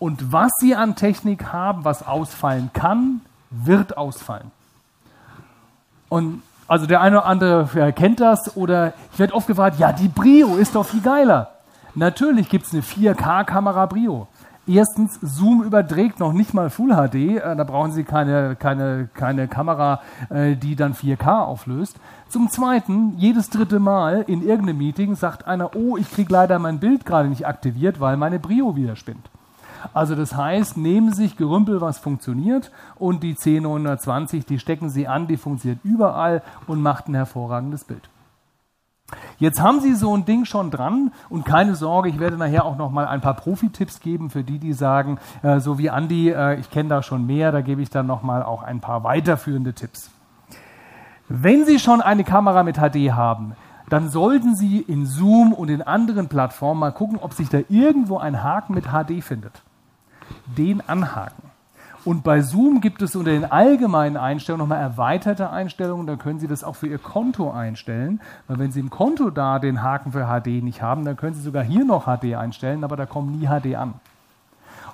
Und 0.00 0.32
was 0.32 0.50
Sie 0.58 0.74
an 0.74 0.96
Technik 0.96 1.52
haben, 1.52 1.84
was 1.84 2.04
ausfallen 2.04 2.70
kann, 2.72 3.20
wird 3.50 3.96
ausfallen. 3.96 4.50
Und 6.08 6.42
also 6.68 6.86
der 6.86 7.00
eine 7.00 7.18
oder 7.18 7.26
andere 7.26 7.92
kennt 7.92 8.20
das 8.20 8.56
oder 8.56 8.94
ich 9.12 9.18
werde 9.18 9.34
oft 9.34 9.46
gefragt, 9.46 9.78
ja, 9.78 9.92
die 9.92 10.08
Brio 10.08 10.56
ist 10.56 10.74
doch 10.74 10.86
viel 10.86 11.02
geiler. 11.02 11.50
Natürlich 11.94 12.48
gibt 12.48 12.66
es 12.66 12.72
eine 12.72 12.82
4K-Kamera 12.82 13.86
Brio. 13.86 14.28
Erstens, 14.66 15.18
Zoom 15.20 15.64
überträgt 15.64 16.20
noch 16.20 16.32
nicht 16.32 16.54
mal 16.54 16.70
Full 16.70 16.94
HD. 16.94 17.14
Äh, 17.14 17.56
da 17.56 17.64
brauchen 17.64 17.90
Sie 17.90 18.04
keine, 18.04 18.54
keine, 18.54 19.08
keine 19.12 19.48
Kamera, 19.48 20.00
äh, 20.30 20.54
die 20.54 20.76
dann 20.76 20.94
4K 20.94 21.40
auflöst. 21.42 21.96
Zum 22.28 22.48
Zweiten, 22.48 23.18
jedes 23.18 23.50
dritte 23.50 23.80
Mal 23.80 24.22
in 24.28 24.40
irgendeinem 24.40 24.78
Meeting 24.78 25.16
sagt 25.16 25.48
einer, 25.48 25.74
oh, 25.74 25.96
ich 25.96 26.08
kriege 26.10 26.32
leider 26.32 26.60
mein 26.60 26.78
Bild 26.78 27.04
gerade 27.04 27.28
nicht 27.28 27.46
aktiviert, 27.46 27.98
weil 27.98 28.16
meine 28.16 28.38
Brio 28.38 28.76
wieder 28.76 28.94
spinnt. 28.94 29.28
Also 29.94 30.14
das 30.14 30.36
heißt, 30.36 30.76
nehmen 30.76 31.12
Sie 31.12 31.22
sich 31.22 31.36
Gerümpel, 31.36 31.80
was 31.80 31.98
funktioniert 31.98 32.70
und 32.98 33.22
die 33.22 33.34
C920, 33.34 34.46
die 34.46 34.58
stecken 34.58 34.90
Sie 34.90 35.08
an, 35.08 35.26
die 35.26 35.36
funktioniert 35.36 35.80
überall 35.84 36.42
und 36.66 36.82
macht 36.82 37.08
ein 37.08 37.14
hervorragendes 37.14 37.84
Bild. 37.84 38.08
Jetzt 39.38 39.60
haben 39.60 39.80
Sie 39.80 39.94
so 39.94 40.16
ein 40.16 40.24
Ding 40.24 40.44
schon 40.44 40.70
dran 40.70 41.12
und 41.28 41.44
keine 41.44 41.74
Sorge, 41.74 42.08
ich 42.08 42.18
werde 42.18 42.36
nachher 42.36 42.64
auch 42.64 42.76
noch 42.76 42.90
mal 42.90 43.06
ein 43.06 43.20
paar 43.20 43.34
Profi-Tipps 43.34 44.00
geben 44.00 44.30
für 44.30 44.42
die, 44.42 44.58
die 44.58 44.72
sagen, 44.72 45.18
äh, 45.42 45.60
so 45.60 45.78
wie 45.78 45.90
Andi, 45.90 46.30
äh, 46.30 46.58
ich 46.58 46.70
kenne 46.70 46.88
da 46.88 47.02
schon 47.02 47.26
mehr, 47.26 47.52
da 47.52 47.60
gebe 47.60 47.82
ich 47.82 47.90
dann 47.90 48.06
noch 48.06 48.22
mal 48.22 48.42
auch 48.42 48.62
ein 48.62 48.80
paar 48.80 49.04
weiterführende 49.04 49.74
Tipps. 49.74 50.10
Wenn 51.28 51.64
Sie 51.64 51.78
schon 51.78 52.00
eine 52.00 52.24
Kamera 52.24 52.62
mit 52.62 52.76
HD 52.76 53.12
haben, 53.12 53.54
dann 53.88 54.08
sollten 54.08 54.54
Sie 54.54 54.78
in 54.78 55.06
Zoom 55.06 55.52
und 55.52 55.68
in 55.68 55.82
anderen 55.82 56.28
Plattformen 56.28 56.80
mal 56.80 56.92
gucken, 56.92 57.18
ob 57.20 57.34
sich 57.34 57.48
da 57.48 57.58
irgendwo 57.68 58.18
ein 58.18 58.42
Haken 58.42 58.74
mit 58.74 58.86
HD 58.86 59.22
findet. 59.22 59.62
Den 60.46 60.80
anhaken. 60.86 61.50
Und 62.04 62.24
bei 62.24 62.40
Zoom 62.40 62.80
gibt 62.80 63.00
es 63.00 63.14
unter 63.14 63.30
den 63.30 63.44
allgemeinen 63.44 64.16
Einstellungen 64.16 64.68
nochmal 64.68 64.82
erweiterte 64.82 65.50
Einstellungen. 65.50 66.06
Da 66.06 66.16
können 66.16 66.40
Sie 66.40 66.48
das 66.48 66.64
auch 66.64 66.74
für 66.74 66.88
Ihr 66.88 66.98
Konto 66.98 67.52
einstellen. 67.52 68.20
Weil 68.48 68.58
wenn 68.58 68.72
Sie 68.72 68.80
im 68.80 68.90
Konto 68.90 69.30
da 69.30 69.60
den 69.60 69.82
Haken 69.82 70.10
für 70.10 70.26
HD 70.26 70.64
nicht 70.64 70.82
haben, 70.82 71.04
dann 71.04 71.16
können 71.16 71.34
Sie 71.34 71.42
sogar 71.42 71.62
hier 71.62 71.84
noch 71.84 72.06
HD 72.06 72.34
einstellen, 72.34 72.82
aber 72.82 72.96
da 72.96 73.06
kommt 73.06 73.38
nie 73.38 73.46
HD 73.46 73.76
an. 73.76 73.94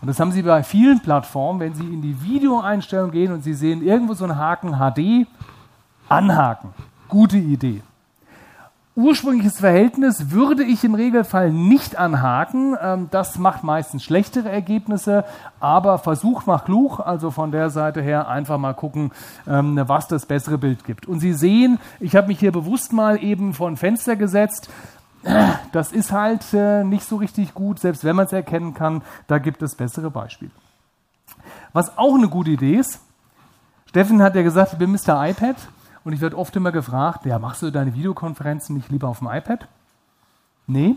Und 0.00 0.08
das 0.08 0.20
haben 0.20 0.32
Sie 0.32 0.42
bei 0.42 0.62
vielen 0.62 1.00
Plattformen. 1.00 1.60
Wenn 1.60 1.74
Sie 1.74 1.84
in 1.84 2.02
die 2.02 2.22
Videoeinstellung 2.22 3.10
gehen 3.10 3.32
und 3.32 3.42
Sie 3.42 3.54
sehen 3.54 3.82
irgendwo 3.82 4.12
so 4.12 4.24
einen 4.24 4.36
Haken 4.36 4.74
HD, 4.74 5.26
anhaken. 6.08 6.74
Gute 7.08 7.38
Idee 7.38 7.82
ursprüngliches 8.98 9.60
Verhältnis 9.60 10.32
würde 10.32 10.64
ich 10.64 10.82
im 10.82 10.96
Regelfall 10.96 11.52
nicht 11.52 11.96
anhaken. 11.96 12.76
Ähm, 12.82 13.08
das 13.12 13.38
macht 13.38 13.62
meistens 13.62 14.02
schlechtere 14.02 14.50
Ergebnisse, 14.50 15.24
aber 15.60 15.98
Versuch 15.98 16.46
macht 16.46 16.64
klug. 16.64 16.98
Also 16.98 17.30
von 17.30 17.52
der 17.52 17.70
Seite 17.70 18.02
her 18.02 18.26
einfach 18.26 18.58
mal 18.58 18.74
gucken, 18.74 19.12
ähm, 19.46 19.80
was 19.86 20.08
das 20.08 20.26
bessere 20.26 20.58
Bild 20.58 20.84
gibt. 20.84 21.06
Und 21.06 21.20
Sie 21.20 21.32
sehen, 21.32 21.78
ich 22.00 22.16
habe 22.16 22.26
mich 22.26 22.40
hier 22.40 22.50
bewusst 22.50 22.92
mal 22.92 23.22
eben 23.22 23.54
vor 23.54 23.68
ein 23.68 23.76
Fenster 23.76 24.16
gesetzt. 24.16 24.68
Das 25.72 25.92
ist 25.92 26.10
halt 26.10 26.52
äh, 26.52 26.82
nicht 26.82 27.04
so 27.04 27.16
richtig 27.16 27.54
gut, 27.54 27.78
selbst 27.78 28.02
wenn 28.04 28.16
man 28.16 28.26
es 28.26 28.32
erkennen 28.32 28.74
kann. 28.74 29.02
Da 29.26 29.38
gibt 29.38 29.62
es 29.62 29.74
bessere 29.74 30.10
Beispiele. 30.10 30.50
Was 31.72 31.96
auch 31.98 32.14
eine 32.14 32.28
gute 32.28 32.50
Idee 32.50 32.76
ist, 32.76 33.00
Steffen 33.86 34.22
hat 34.22 34.34
ja 34.34 34.42
gesagt, 34.42 34.72
ich 34.72 34.78
bin 34.78 34.90
Mr. 34.90 35.28
iPad. 35.28 35.56
Und 36.08 36.14
ich 36.14 36.22
werde 36.22 36.38
oft 36.38 36.56
immer 36.56 36.72
gefragt, 36.72 37.26
ja, 37.26 37.38
machst 37.38 37.60
du 37.60 37.70
deine 37.70 37.92
Videokonferenzen 37.92 38.74
nicht 38.74 38.88
lieber 38.88 39.08
auf 39.08 39.18
dem 39.18 39.28
iPad? 39.28 39.68
Nee, 40.66 40.96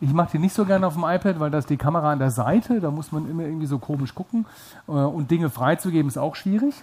ich 0.00 0.12
mache 0.12 0.32
die 0.32 0.38
nicht 0.40 0.56
so 0.56 0.64
gerne 0.64 0.88
auf 0.88 0.94
dem 0.94 1.04
iPad, 1.04 1.38
weil 1.38 1.52
da 1.52 1.58
ist 1.58 1.70
die 1.70 1.76
Kamera 1.76 2.10
an 2.10 2.18
der 2.18 2.32
Seite, 2.32 2.80
da 2.80 2.90
muss 2.90 3.12
man 3.12 3.30
immer 3.30 3.44
irgendwie 3.44 3.68
so 3.68 3.78
komisch 3.78 4.12
gucken. 4.12 4.44
Äh, 4.88 4.90
und 4.90 5.30
Dinge 5.30 5.50
freizugeben 5.50 6.08
ist 6.08 6.18
auch 6.18 6.34
schwierig. 6.34 6.74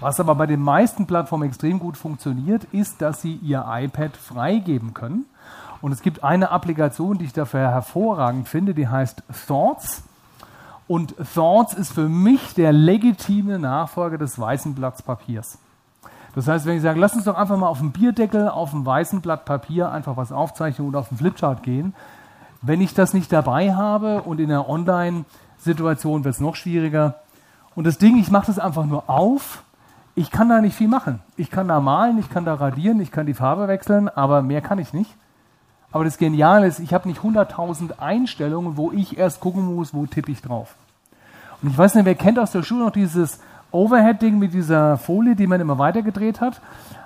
Was 0.00 0.20
aber 0.20 0.34
bei 0.34 0.44
den 0.44 0.60
meisten 0.60 1.06
Plattformen 1.06 1.48
extrem 1.48 1.78
gut 1.78 1.96
funktioniert, 1.96 2.64
ist, 2.64 3.00
dass 3.00 3.22
sie 3.22 3.36
ihr 3.36 3.64
iPad 3.66 4.14
freigeben 4.18 4.92
können. 4.92 5.24
Und 5.80 5.92
es 5.92 6.02
gibt 6.02 6.22
eine 6.22 6.50
Applikation, 6.50 7.16
die 7.16 7.24
ich 7.24 7.32
dafür 7.32 7.60
hervorragend 7.60 8.46
finde, 8.46 8.74
die 8.74 8.88
heißt 8.88 9.22
Thoughts. 9.46 10.02
Und 10.86 11.14
Thoughts 11.32 11.72
ist 11.72 11.94
für 11.94 12.10
mich 12.10 12.52
der 12.52 12.74
legitime 12.74 13.58
Nachfolger 13.58 14.18
des 14.18 14.38
weißen 14.38 14.74
Blatts 14.74 15.00
Papiers. 15.00 15.56
Das 16.38 16.46
heißt, 16.46 16.66
wenn 16.66 16.76
ich 16.76 16.82
sage, 16.82 17.00
lass 17.00 17.16
uns 17.16 17.24
doch 17.24 17.34
einfach 17.34 17.56
mal 17.56 17.66
auf 17.66 17.80
dem 17.80 17.90
Bierdeckel, 17.90 18.48
auf 18.48 18.70
dem 18.70 18.86
weißen 18.86 19.22
Blatt 19.22 19.44
Papier 19.44 19.90
einfach 19.90 20.16
was 20.16 20.30
aufzeichnen 20.30 20.86
und 20.86 20.94
auf 20.94 21.08
den 21.08 21.18
Flipchart 21.18 21.64
gehen. 21.64 21.94
Wenn 22.62 22.80
ich 22.80 22.94
das 22.94 23.12
nicht 23.12 23.32
dabei 23.32 23.74
habe 23.74 24.22
und 24.22 24.38
in 24.38 24.48
der 24.48 24.68
Online-Situation 24.68 26.22
wird 26.22 26.36
es 26.36 26.40
noch 26.40 26.54
schwieriger. 26.54 27.16
Und 27.74 27.88
das 27.88 27.98
Ding, 27.98 28.18
ich 28.18 28.30
mache 28.30 28.46
das 28.46 28.60
einfach 28.60 28.86
nur 28.86 29.10
auf. 29.10 29.64
Ich 30.14 30.30
kann 30.30 30.48
da 30.48 30.60
nicht 30.60 30.76
viel 30.76 30.86
machen. 30.86 31.18
Ich 31.36 31.50
kann 31.50 31.66
da 31.66 31.80
malen, 31.80 32.20
ich 32.20 32.30
kann 32.30 32.44
da 32.44 32.54
radieren, 32.54 33.00
ich 33.00 33.10
kann 33.10 33.26
die 33.26 33.34
Farbe 33.34 33.66
wechseln, 33.66 34.08
aber 34.08 34.40
mehr 34.40 34.60
kann 34.60 34.78
ich 34.78 34.92
nicht. 34.92 35.10
Aber 35.90 36.04
das 36.04 36.18
Geniale 36.18 36.68
ist, 36.68 36.78
ich 36.78 36.94
habe 36.94 37.08
nicht 37.08 37.20
100.000 37.20 37.98
Einstellungen, 37.98 38.76
wo 38.76 38.92
ich 38.92 39.18
erst 39.18 39.40
gucken 39.40 39.74
muss, 39.74 39.92
wo 39.92 40.06
tippe 40.06 40.30
ich 40.30 40.40
drauf. 40.40 40.76
Und 41.62 41.70
ich 41.70 41.76
weiß 41.76 41.96
nicht, 41.96 42.04
wer 42.04 42.14
kennt 42.14 42.38
aus 42.38 42.52
der 42.52 42.62
Schule 42.62 42.84
noch 42.84 42.92
dieses 42.92 43.40
Overhead-Ding 43.70 44.38
mit 44.38 44.54
dieser 44.54 44.96
Folie, 44.96 45.36
die 45.36 45.46
man 45.46 45.60
immer 45.60 45.78
weitergedreht 45.78 46.40
hat. 46.40 46.60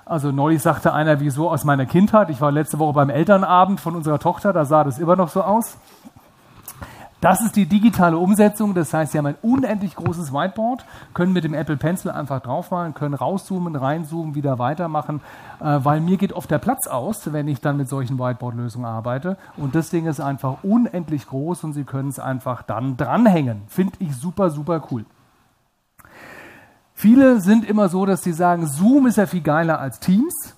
Also 0.05 0.33
neulich 0.33 0.63
sagte 0.63 0.93
einer, 0.93 1.21
wieso 1.21 1.51
aus 1.51 1.65
meiner 1.65 1.87
Kindheit. 1.87 2.31
Ich 2.31 2.41
war 2.41 2.53
letzte 2.53 2.79
Woche 2.79 2.93
beim 2.93 3.11
Elternabend 3.11 3.81
von 3.81 3.97
unserer 3.97 4.19
Tochter, 4.19 4.53
da 4.53 4.65
sah 4.65 4.85
das 4.85 4.99
immer 4.99 5.17
noch 5.17 5.29
so 5.29 5.43
aus. 5.43 5.79
Das 7.23 7.41
ist 7.41 7.55
die 7.55 7.67
digitale 7.67 8.19
Umsetzung. 8.19 8.75
Das 8.75 8.93
heißt, 8.93 9.13
Sie 9.13 9.19
haben 9.19 9.27
ein 9.27 9.37
unendlich 9.43 9.95
großes 9.95 10.33
Whiteboard, 10.33 10.85
können 11.15 11.33
mit 11.33 11.45
dem 11.45 11.55
Apple 11.55 11.77
Pencil 11.77 12.11
einfach 12.11 12.41
draufmalen, 12.41 12.95
können 12.95 13.15
rauszoomen, 13.15 13.77
reinzoomen, 13.77 14.35
wieder 14.35 14.59
weitermachen, 14.59 15.21
äh, 15.61 15.79
weil 15.85 16.01
mir 16.01 16.17
geht 16.17 16.33
oft 16.33 16.51
der 16.51 16.59
Platz 16.59 16.89
aus, 16.89 17.33
wenn 17.33 17.47
ich 17.47 17.61
dann 17.61 17.77
mit 17.77 17.89
solchen 17.89 18.19
Whiteboard-Lösungen 18.19 18.87
arbeite. 18.87 19.37
Und 19.57 19.77
das 19.77 19.91
Ding 19.91 20.07
ist 20.07 20.19
einfach 20.19 20.65
unendlich 20.65 21.29
groß 21.29 21.63
und 21.63 21.75
Sie 21.75 21.85
können 21.85 22.09
es 22.09 22.19
einfach 22.19 22.63
dann 22.63 22.97
dranhängen. 22.97 23.63
Finde 23.69 23.93
ich 24.01 24.17
super, 24.17 24.51
super 24.51 24.83
cool. 24.91 25.05
Viele 27.03 27.41
sind 27.41 27.69
immer 27.69 27.89
so, 27.89 28.07
dass 28.07 28.23
sie 28.23 28.33
sagen, 28.33 28.69
Zoom 28.69 29.09
ist 29.09 29.17
ja 29.17 29.27
viel 29.27 29.41
geiler 29.41 29.81
als 29.81 29.99
Teams. 29.99 30.55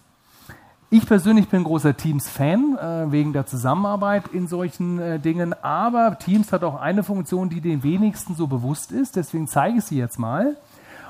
Ich 0.91 1.07
persönlich 1.07 1.49
bin 1.49 1.65
großer 1.65 1.97
Teams-Fan 1.97 2.77
äh, 2.77 3.11
wegen 3.11 3.33
der 3.33 3.47
Zusammenarbeit 3.47 4.25
in 4.31 4.47
solchen 4.47 4.99
äh, 4.99 5.19
Dingen, 5.19 5.55
aber 5.63 6.19
Teams 6.19 6.53
hat 6.53 6.63
auch 6.63 6.79
eine 6.79 7.03
Funktion, 7.03 7.49
die 7.49 7.63
den 7.63 7.83
wenigsten 7.83 8.35
so 8.35 8.47
bewusst 8.47 8.93
ist. 8.93 9.17
Deswegen 9.17 9.49
zeige 9.49 9.79
ich 9.79 9.85
sie 9.85 9.97
jetzt 9.97 10.19
mal. 10.19 10.59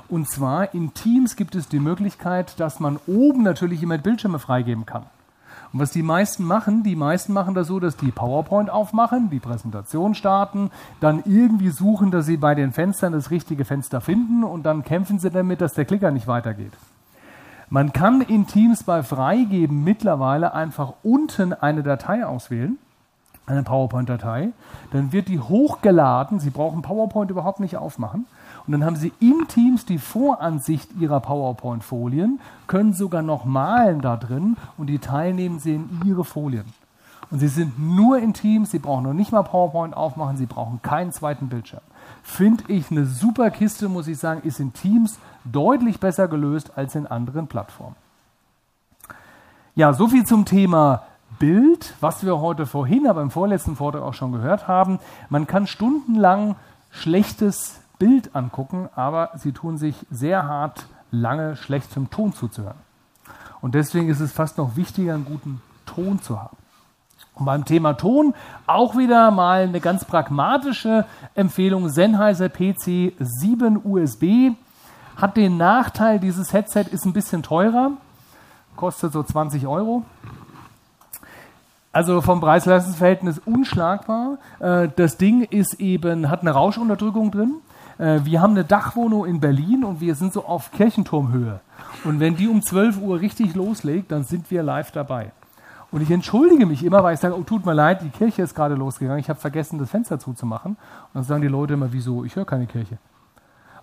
Und 0.08 0.30
zwar 0.30 0.72
in 0.72 0.94
Teams 0.94 1.34
gibt 1.34 1.56
es 1.56 1.66
die 1.66 1.80
Möglichkeit, 1.80 2.60
dass 2.60 2.78
man 2.78 3.00
oben 3.08 3.42
natürlich 3.42 3.82
immer 3.82 3.98
Bildschirme 3.98 4.38
freigeben 4.38 4.86
kann. 4.86 5.02
Und 5.74 5.80
was 5.80 5.90
die 5.90 6.04
meisten 6.04 6.44
machen, 6.44 6.84
die 6.84 6.94
meisten 6.94 7.32
machen 7.32 7.54
das 7.54 7.66
so, 7.66 7.80
dass 7.80 7.96
die 7.96 8.12
PowerPoint 8.12 8.70
aufmachen, 8.70 9.28
die 9.28 9.40
Präsentation 9.40 10.14
starten, 10.14 10.70
dann 11.00 11.24
irgendwie 11.26 11.70
suchen, 11.70 12.12
dass 12.12 12.26
sie 12.26 12.36
bei 12.36 12.54
den 12.54 12.70
Fenstern 12.70 13.12
das 13.12 13.32
richtige 13.32 13.64
Fenster 13.64 14.00
finden 14.00 14.44
und 14.44 14.62
dann 14.62 14.84
kämpfen 14.84 15.18
sie 15.18 15.30
damit, 15.30 15.60
dass 15.60 15.74
der 15.74 15.84
Klicker 15.84 16.12
nicht 16.12 16.28
weitergeht. 16.28 16.70
Man 17.70 17.92
kann 17.92 18.20
in 18.20 18.46
Teams 18.46 18.84
bei 18.84 19.02
Freigeben 19.02 19.82
mittlerweile 19.82 20.54
einfach 20.54 20.92
unten 21.02 21.52
eine 21.52 21.82
Datei 21.82 22.24
auswählen, 22.24 22.78
eine 23.46 23.62
PowerPoint-Datei, 23.62 24.50
dann 24.90 25.12
wird 25.12 25.28
die 25.28 25.40
hochgeladen. 25.40 26.40
Sie 26.40 26.50
brauchen 26.50 26.82
PowerPoint 26.82 27.30
überhaupt 27.30 27.60
nicht 27.60 27.76
aufmachen. 27.76 28.26
Und 28.66 28.72
dann 28.72 28.84
haben 28.84 28.96
Sie 28.96 29.12
in 29.20 29.46
Teams 29.48 29.84
die 29.84 29.98
Voransicht 29.98 30.90
Ihrer 30.98 31.20
PowerPoint-Folien, 31.20 32.40
können 32.66 32.94
sogar 32.94 33.22
noch 33.22 33.44
malen 33.44 34.00
da 34.00 34.16
drin 34.16 34.56
und 34.78 34.86
die 34.86 34.98
Teilnehmer 34.98 35.58
sehen 35.58 36.00
Ihre 36.04 36.24
Folien. 36.24 36.64
Und 37.30 37.40
Sie 37.40 37.48
sind 37.48 37.78
nur 37.78 38.18
in 38.18 38.32
Teams, 38.32 38.70
Sie 38.70 38.78
brauchen 38.78 39.04
noch 39.04 39.12
nicht 39.12 39.32
mal 39.32 39.42
PowerPoint 39.42 39.94
aufmachen, 39.94 40.36
Sie 40.36 40.46
brauchen 40.46 40.80
keinen 40.80 41.12
zweiten 41.12 41.48
Bildschirm. 41.48 41.82
Finde 42.22 42.64
ich 42.68 42.90
eine 42.90 43.04
super 43.04 43.50
Kiste, 43.50 43.88
muss 43.88 44.08
ich 44.08 44.18
sagen, 44.18 44.40
ist 44.44 44.60
in 44.60 44.72
Teams 44.72 45.18
deutlich 45.44 46.00
besser 46.00 46.28
gelöst 46.28 46.72
als 46.76 46.94
in 46.94 47.06
anderen 47.06 47.46
Plattformen. 47.48 47.96
Ja, 49.74 49.92
soviel 49.92 50.24
zum 50.24 50.44
Thema 50.44 51.02
Bild, 51.38 51.94
was 52.00 52.24
wir 52.24 52.40
heute 52.40 52.66
vorhin, 52.66 53.06
aber 53.06 53.22
im 53.22 53.30
vorletzten 53.30 53.76
Vortrag 53.76 54.02
auch 54.02 54.14
schon 54.14 54.32
gehört 54.32 54.68
haben. 54.68 54.98
Man 55.28 55.46
kann 55.46 55.66
stundenlang 55.66 56.56
schlechtes 56.90 57.80
Bild 57.98 58.34
angucken, 58.34 58.88
aber 58.94 59.30
sie 59.36 59.52
tun 59.52 59.78
sich 59.78 59.94
sehr 60.10 60.46
hart, 60.46 60.86
lange 61.10 61.56
schlecht 61.56 61.92
zum 61.92 62.10
Ton 62.10 62.32
zuzuhören. 62.32 62.78
Und 63.60 63.74
deswegen 63.74 64.08
ist 64.08 64.20
es 64.20 64.32
fast 64.32 64.58
noch 64.58 64.76
wichtiger, 64.76 65.14
einen 65.14 65.24
guten 65.24 65.62
Ton 65.86 66.20
zu 66.20 66.40
haben. 66.40 66.56
Und 67.34 67.46
beim 67.46 67.64
Thema 67.64 67.94
Ton 67.94 68.34
auch 68.66 68.96
wieder 68.96 69.30
mal 69.30 69.62
eine 69.62 69.80
ganz 69.80 70.04
pragmatische 70.04 71.04
Empfehlung. 71.34 71.88
Sennheiser 71.88 72.48
PC 72.48 73.14
7 73.18 73.80
USB 73.82 74.52
hat 75.16 75.36
den 75.36 75.56
Nachteil, 75.56 76.20
dieses 76.20 76.52
Headset 76.52 76.86
ist 76.90 77.04
ein 77.04 77.12
bisschen 77.12 77.42
teurer, 77.42 77.92
kostet 78.76 79.12
so 79.12 79.22
20 79.22 79.66
Euro. 79.66 80.04
Also 81.94 82.20
vom 82.22 82.40
Preis-Leistungs-Verhältnis 82.40 83.40
unschlagbar. 83.44 84.38
Äh, 84.58 84.88
das 84.96 85.16
Ding 85.16 85.42
ist 85.42 85.74
eben, 85.74 86.28
hat 86.28 86.40
eine 86.40 86.50
Rauschunterdrückung 86.50 87.30
drin. 87.30 87.54
Äh, 87.98 88.18
wir 88.24 88.42
haben 88.42 88.50
eine 88.50 88.64
Dachwohnung 88.64 89.26
in 89.26 89.38
Berlin 89.38 89.84
und 89.84 90.00
wir 90.00 90.16
sind 90.16 90.32
so 90.32 90.44
auf 90.44 90.72
Kirchenturmhöhe. 90.72 91.60
Und 92.02 92.18
wenn 92.18 92.34
die 92.34 92.48
um 92.48 92.62
12 92.62 93.00
Uhr 93.00 93.20
richtig 93.20 93.54
loslegt, 93.54 94.10
dann 94.10 94.24
sind 94.24 94.50
wir 94.50 94.64
live 94.64 94.90
dabei. 94.90 95.30
Und 95.92 96.00
ich 96.00 96.10
entschuldige 96.10 96.66
mich 96.66 96.82
immer, 96.82 97.04
weil 97.04 97.14
ich 97.14 97.20
sage, 97.20 97.38
oh, 97.38 97.44
tut 97.44 97.64
mir 97.64 97.74
leid, 97.74 98.02
die 98.02 98.10
Kirche 98.10 98.42
ist 98.42 98.56
gerade 98.56 98.74
losgegangen, 98.74 99.20
ich 99.20 99.28
habe 99.28 99.38
vergessen, 99.38 99.78
das 99.78 99.88
Fenster 99.88 100.18
zuzumachen. 100.18 100.72
Und 100.72 101.14
dann 101.14 101.22
sagen 101.22 101.42
die 101.42 101.48
Leute 101.48 101.74
immer, 101.74 101.92
wieso, 101.92 102.24
ich 102.24 102.34
höre 102.34 102.44
keine 102.44 102.66
Kirche. 102.66 102.98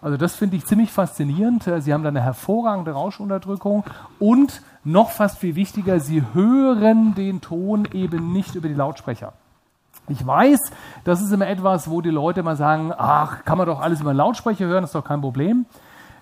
Also 0.01 0.17
das 0.17 0.35
finde 0.35 0.57
ich 0.57 0.65
ziemlich 0.65 0.91
faszinierend. 0.91 1.65
Äh, 1.65 1.81
sie 1.81 1.93
haben 1.93 2.03
da 2.03 2.09
eine 2.09 2.21
hervorragende 2.21 2.91
Rauschunterdrückung 2.91 3.85
und 4.19 4.61
noch 4.83 5.11
fast 5.11 5.37
viel 5.37 5.55
wichtiger, 5.55 5.99
Sie 5.99 6.23
hören 6.33 7.15
den 7.15 7.41
Ton 7.41 7.87
eben 7.93 8.31
nicht 8.33 8.55
über 8.55 8.67
die 8.67 8.73
Lautsprecher. 8.73 9.33
Ich 10.07 10.25
weiß, 10.25 10.59
das 11.03 11.21
ist 11.21 11.31
immer 11.31 11.47
etwas, 11.47 11.89
wo 11.89 12.01
die 12.01 12.09
Leute 12.09 12.43
mal 12.43 12.55
sagen, 12.55 12.91
ach, 12.97 13.45
kann 13.45 13.57
man 13.57 13.67
doch 13.67 13.79
alles 13.79 14.01
über 14.01 14.13
Lautsprecher 14.13 14.65
hören, 14.65 14.83
ist 14.83 14.95
doch 14.95 15.03
kein 15.03 15.21
Problem. 15.21 15.65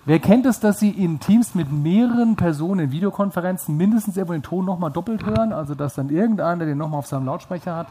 Wer 0.04 0.18
kennt 0.18 0.46
es, 0.46 0.60
dass 0.60 0.78
Sie 0.78 0.90
in 0.90 1.20
Teams 1.20 1.54
mit 1.54 1.70
mehreren 1.70 2.36
Personen 2.36 2.86
in 2.86 2.92
Videokonferenzen 2.92 3.76
mindestens 3.76 4.16
irgendwo 4.16 4.32
den 4.32 4.42
Ton 4.42 4.64
nochmal 4.64 4.90
doppelt 4.90 5.26
hören, 5.26 5.52
also 5.52 5.74
dass 5.74 5.94
dann 5.94 6.08
irgendeiner 6.08 6.64
den 6.64 6.78
nochmal 6.78 6.98
auf 6.98 7.06
seinem 7.06 7.26
Lautsprecher 7.26 7.76
hat? 7.76 7.88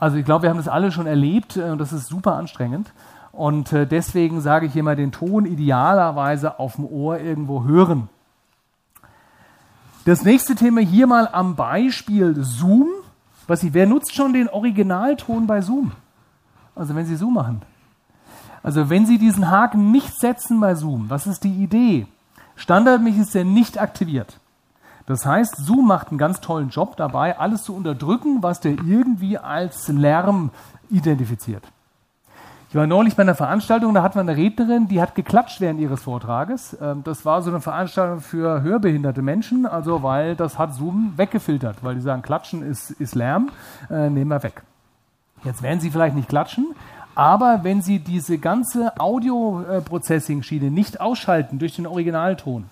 Also 0.00 0.16
ich 0.16 0.24
glaube, 0.24 0.42
wir 0.42 0.50
haben 0.50 0.56
das 0.56 0.68
alle 0.68 0.90
schon 0.90 1.06
erlebt 1.06 1.56
äh, 1.56 1.70
und 1.70 1.78
das 1.78 1.92
ist 1.92 2.08
super 2.08 2.34
anstrengend. 2.34 2.92
Und 3.32 3.72
äh, 3.72 3.86
deswegen 3.86 4.40
sage 4.40 4.66
ich 4.66 4.76
immer, 4.76 4.96
den 4.96 5.12
Ton 5.12 5.46
idealerweise 5.46 6.58
auf 6.58 6.76
dem 6.76 6.86
Ohr 6.86 7.18
irgendwo 7.18 7.64
hören. 7.64 8.08
Das 10.04 10.24
nächste 10.24 10.54
Thema 10.54 10.80
hier 10.80 11.06
mal 11.06 11.28
am 11.30 11.56
Beispiel 11.56 12.34
Zoom. 12.40 12.88
Was 13.46 13.60
Sie, 13.60 13.74
wer 13.74 13.86
nutzt 13.86 14.14
schon 14.14 14.32
den 14.32 14.48
Originalton 14.48 15.46
bei 15.46 15.60
Zoom? 15.60 15.92
Also 16.74 16.94
wenn 16.94 17.04
Sie 17.04 17.16
Zoom 17.16 17.34
machen. 17.34 17.62
Also 18.62 18.88
wenn 18.88 19.04
Sie 19.04 19.18
diesen 19.18 19.50
Haken 19.50 19.90
nicht 19.92 20.18
setzen 20.18 20.60
bei 20.60 20.74
Zoom, 20.74 21.10
was 21.10 21.26
ist 21.26 21.44
die 21.44 21.62
Idee? 21.62 22.06
Standardmäßig 22.56 23.20
ist 23.20 23.36
er 23.36 23.44
nicht 23.44 23.80
aktiviert. 23.80 24.38
Das 25.06 25.26
heißt, 25.26 25.56
Zoom 25.56 25.88
macht 25.88 26.08
einen 26.08 26.18
ganz 26.18 26.40
tollen 26.40 26.68
Job 26.68 26.96
dabei, 26.96 27.38
alles 27.38 27.64
zu 27.64 27.74
unterdrücken, 27.74 28.42
was 28.42 28.60
der 28.60 28.72
irgendwie 28.72 29.36
als 29.36 29.88
Lärm 29.88 30.50
identifiziert. 30.88 31.64
Ich 32.70 32.76
war 32.76 32.86
neulich 32.86 33.16
bei 33.16 33.22
einer 33.22 33.34
Veranstaltung, 33.34 33.94
da 33.94 34.04
hatten 34.04 34.14
wir 34.14 34.20
eine 34.20 34.36
Rednerin, 34.36 34.86
die 34.86 35.02
hat 35.02 35.16
geklatscht 35.16 35.60
während 35.60 35.80
ihres 35.80 36.04
Vortrages. 36.04 36.78
Ähm, 36.80 37.02
das 37.02 37.24
war 37.24 37.42
so 37.42 37.50
eine 37.50 37.60
Veranstaltung 37.60 38.20
für 38.20 38.62
hörbehinderte 38.62 39.22
Menschen, 39.22 39.66
also 39.66 40.04
weil 40.04 40.36
das 40.36 40.56
hat 40.56 40.72
Zoom 40.74 41.14
weggefiltert, 41.16 41.82
weil 41.82 41.96
die 41.96 42.00
sagen, 42.00 42.22
Klatschen 42.22 42.62
ist, 42.62 42.92
ist 42.92 43.16
Lärm, 43.16 43.50
äh, 43.90 44.08
nehmen 44.08 44.30
wir 44.30 44.44
weg. 44.44 44.62
Jetzt 45.42 45.62
werden 45.64 45.80
Sie 45.80 45.90
vielleicht 45.90 46.14
nicht 46.14 46.28
klatschen, 46.28 46.76
aber 47.16 47.64
wenn 47.64 47.82
Sie 47.82 47.98
diese 47.98 48.38
ganze 48.38 49.00
Audio-Processing-Schiene 49.00 50.70
nicht 50.70 51.00
ausschalten 51.00 51.58
durch 51.58 51.74
den 51.74 51.88
Originalton, 51.88 52.66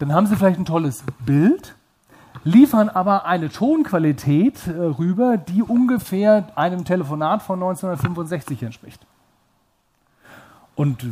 dann 0.00 0.12
haben 0.12 0.26
Sie 0.26 0.36
vielleicht 0.36 0.58
ein 0.58 0.66
tolles 0.66 1.02
Bild, 1.24 1.74
liefern 2.44 2.90
aber 2.90 3.24
eine 3.24 3.48
Tonqualität 3.48 4.66
äh, 4.66 4.72
rüber, 4.72 5.38
die 5.38 5.62
ungefähr 5.62 6.48
einem 6.56 6.84
Telefonat 6.84 7.40
von 7.40 7.62
1965 7.62 8.62
entspricht. 8.62 9.00
Und 10.76 11.06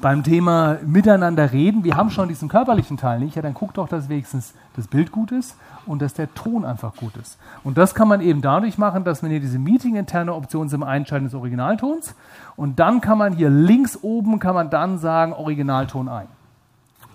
beim 0.00 0.22
Thema 0.22 0.78
Miteinander 0.84 1.52
reden, 1.52 1.82
wir 1.82 1.96
haben 1.96 2.10
schon 2.10 2.28
diesen 2.28 2.48
körperlichen 2.48 2.96
Teil 2.96 3.18
nicht, 3.18 3.34
ja, 3.34 3.42
dann 3.42 3.54
guckt 3.54 3.76
doch, 3.76 3.88
dass 3.88 4.08
wenigstens 4.08 4.54
das 4.76 4.86
Bild 4.86 5.10
gut 5.10 5.32
ist 5.32 5.56
und 5.86 6.00
dass 6.02 6.14
der 6.14 6.32
Ton 6.34 6.64
einfach 6.64 6.94
gut 6.94 7.16
ist. 7.16 7.36
Und 7.64 7.76
das 7.78 7.96
kann 7.96 8.06
man 8.06 8.20
eben 8.20 8.42
dadurch 8.42 8.78
machen, 8.78 9.02
dass 9.02 9.22
man 9.22 9.32
hier 9.32 9.40
diese 9.40 9.58
Meeting-interne 9.58 10.32
Option 10.32 10.68
zum 10.68 10.84
Einschalten 10.84 11.24
des 11.24 11.34
Originaltons 11.34 12.14
und 12.54 12.78
dann 12.78 13.00
kann 13.00 13.18
man 13.18 13.32
hier 13.32 13.50
links 13.50 13.98
oben, 14.00 14.38
kann 14.38 14.54
man 14.54 14.70
dann 14.70 14.98
sagen 14.98 15.32
Originalton 15.32 16.08
ein. 16.08 16.28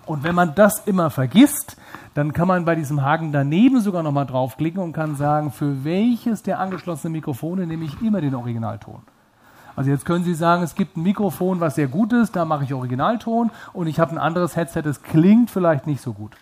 Und 0.04 0.22
wenn 0.22 0.34
man 0.34 0.54
das 0.54 0.80
immer 0.80 1.08
vergisst, 1.08 1.78
dann 2.12 2.34
kann 2.34 2.46
man 2.46 2.66
bei 2.66 2.74
diesem 2.74 3.02
Haken 3.02 3.32
daneben 3.32 3.80
sogar 3.80 4.02
nochmal 4.02 4.26
draufklicken 4.26 4.82
und 4.82 4.92
kann 4.92 5.16
sagen, 5.16 5.50
für 5.50 5.84
welches 5.84 6.42
der 6.42 6.60
angeschlossenen 6.60 7.12
Mikrofone 7.12 7.66
nehme 7.66 7.86
ich 7.86 8.02
immer 8.02 8.20
den 8.20 8.34
Originalton. 8.34 9.00
Also 9.76 9.90
jetzt 9.90 10.06
können 10.06 10.24
Sie 10.24 10.34
sagen, 10.34 10.62
es 10.62 10.74
gibt 10.74 10.96
ein 10.96 11.02
Mikrofon, 11.02 11.60
was 11.60 11.74
sehr 11.74 11.88
gut 11.88 12.12
ist, 12.12 12.36
da 12.36 12.44
mache 12.44 12.64
ich 12.64 12.74
Originalton 12.74 13.50
und 13.72 13.86
ich 13.86 13.98
habe 13.98 14.12
ein 14.12 14.18
anderes 14.18 14.56
Headset, 14.56 14.82
das 14.82 15.02
klingt 15.02 15.50
vielleicht 15.50 15.86
nicht 15.86 16.00
so 16.00 16.12
gut. 16.12 16.32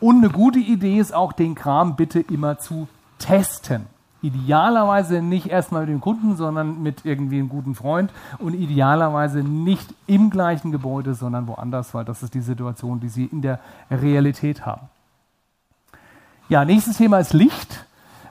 Und 0.00 0.18
eine 0.18 0.32
gute 0.32 0.60
Idee 0.60 0.98
ist 0.98 1.12
auch, 1.12 1.32
den 1.32 1.54
Kram 1.54 1.96
bitte 1.96 2.20
immer 2.20 2.58
zu 2.58 2.86
testen. 3.18 3.86
Idealerweise 4.20 5.22
nicht 5.22 5.46
erstmal 5.46 5.82
mit 5.82 5.90
dem 5.90 6.00
Kunden, 6.00 6.36
sondern 6.36 6.82
mit 6.82 7.04
irgendwie 7.04 7.38
einem 7.38 7.48
guten 7.48 7.74
Freund 7.74 8.12
und 8.38 8.54
idealerweise 8.54 9.40
nicht 9.44 9.94
im 10.06 10.30
gleichen 10.30 10.72
Gebäude, 10.72 11.14
sondern 11.14 11.46
woanders, 11.46 11.94
weil 11.94 12.04
das 12.04 12.22
ist 12.22 12.34
die 12.34 12.40
Situation, 12.40 12.98
die 13.00 13.08
Sie 13.08 13.26
in 13.26 13.42
der 13.42 13.60
Realität 13.90 14.66
haben. 14.66 14.88
Ja, 16.48 16.64
nächstes 16.64 16.96
Thema 16.96 17.18
ist 17.18 17.32
Licht. 17.32 17.84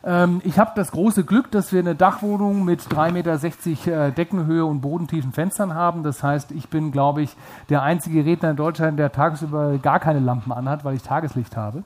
Ähm, 0.07 0.41
ich 0.45 0.57
habe 0.57 0.71
das 0.73 0.91
große 0.91 1.25
Glück, 1.25 1.51
dass 1.51 1.73
wir 1.73 1.81
eine 1.81 1.93
Dachwohnung 1.93 2.63
mit 2.63 2.79
3,60 2.79 3.11
Meter 3.11 4.07
äh, 4.07 4.11
Deckenhöhe 4.13 4.65
und 4.65 4.79
bodentiefen 4.79 5.33
Fenstern 5.33 5.75
haben. 5.75 6.01
Das 6.03 6.23
heißt, 6.23 6.51
ich 6.51 6.69
bin, 6.69 6.93
glaube 6.93 7.21
ich, 7.21 7.35
der 7.67 7.83
einzige 7.83 8.23
Redner 8.23 8.51
in 8.51 8.55
Deutschland, 8.55 8.97
der 8.97 9.11
tagsüber 9.11 9.77
gar 9.79 9.99
keine 9.99 10.19
Lampen 10.19 10.53
anhat, 10.53 10.85
weil 10.85 10.95
ich 10.95 11.03
Tageslicht 11.03 11.57
habe. 11.57 11.83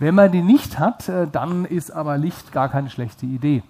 Wenn 0.00 0.16
man 0.16 0.32
die 0.32 0.42
nicht 0.42 0.80
hat, 0.80 1.08
äh, 1.08 1.28
dann 1.30 1.64
ist 1.64 1.92
aber 1.92 2.18
Licht 2.18 2.50
gar 2.50 2.68
keine 2.68 2.90
schlechte 2.90 3.24
Idee. 3.24 3.62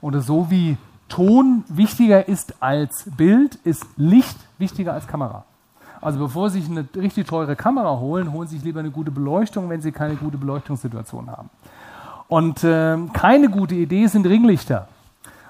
Und 0.00 0.18
so 0.20 0.48
wie 0.48 0.76
Ton 1.08 1.64
wichtiger 1.68 2.28
ist 2.28 2.62
als 2.62 3.10
Bild, 3.16 3.56
ist 3.56 3.84
Licht 3.96 4.36
wichtiger 4.58 4.92
als 4.92 5.08
Kamera. 5.08 5.44
Also 6.00 6.20
bevor 6.20 6.50
Sie 6.50 6.60
sich 6.60 6.70
eine 6.70 6.86
richtig 6.94 7.26
teure 7.26 7.56
Kamera 7.56 7.98
holen, 7.98 8.32
holen 8.32 8.46
Sie 8.46 8.56
sich 8.56 8.64
lieber 8.64 8.80
eine 8.80 8.92
gute 8.92 9.10
Beleuchtung, 9.10 9.68
wenn 9.68 9.80
Sie 9.80 9.90
keine 9.90 10.14
gute 10.14 10.38
Beleuchtungssituation 10.38 11.28
haben. 11.28 11.50
Und 12.28 12.64
äh, 12.64 12.96
keine 13.12 13.48
gute 13.48 13.74
Idee 13.74 14.06
sind 14.06 14.26
Ringlichter. 14.26 14.88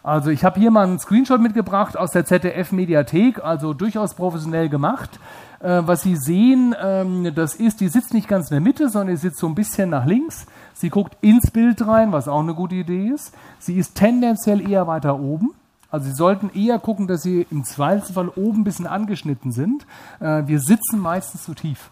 Also 0.03 0.31
ich 0.31 0.45
habe 0.45 0.61
hier 0.61 0.71
mal 0.71 0.85
einen 0.87 1.01
Screenshot 1.01 1.41
mitgebracht 1.41 1.97
aus 1.97 2.12
der 2.12 2.25
ZDF-Mediathek, 2.25 3.43
also 3.43 3.75
durchaus 3.75 4.15
professionell 4.15 4.69
gemacht. 4.69 5.19
Äh, 5.59 5.83
was 5.85 6.03
Sie 6.03 6.17
sehen, 6.17 6.77
ähm, 6.81 7.35
das 7.35 7.57
ist, 7.57 7.81
die 7.81 7.89
sitzt 7.89 8.15
nicht 8.15 8.29
ganz 8.29 8.51
in 8.51 8.55
der 8.55 8.61
Mitte, 8.61 8.89
sondern 8.89 9.17
sie 9.17 9.23
sitzt 9.23 9.41
so 9.41 9.49
ein 9.49 9.57
bisschen 9.57 9.91
nach 9.91 10.07
links. 10.07 10.47
Sie 10.75 10.91
guckt 10.91 11.17
ins 11.23 11.51
Bild 11.51 11.85
rein, 11.87 12.12
was 12.12 12.29
auch 12.29 12.41
eine 12.41 12.55
gute 12.55 12.77
Idee 12.77 13.09
ist. 13.09 13.35
Sie 13.59 13.75
ist 13.75 13.97
tendenziell 13.97 14.71
eher 14.71 14.87
weiter 14.87 15.19
oben. 15.19 15.55
Also 15.91 16.07
Sie 16.07 16.15
sollten 16.15 16.51
eher 16.55 16.79
gucken, 16.79 17.07
dass 17.07 17.23
Sie 17.23 17.47
im 17.51 17.65
Zweifelsfall 17.65 18.29
oben 18.29 18.61
ein 18.61 18.65
bisschen 18.65 18.87
angeschnitten 18.87 19.51
sind. 19.51 19.87
Äh, 20.21 20.43
wir 20.47 20.61
sitzen 20.61 21.01
meistens 21.01 21.45
zu 21.45 21.55
tief. 21.55 21.91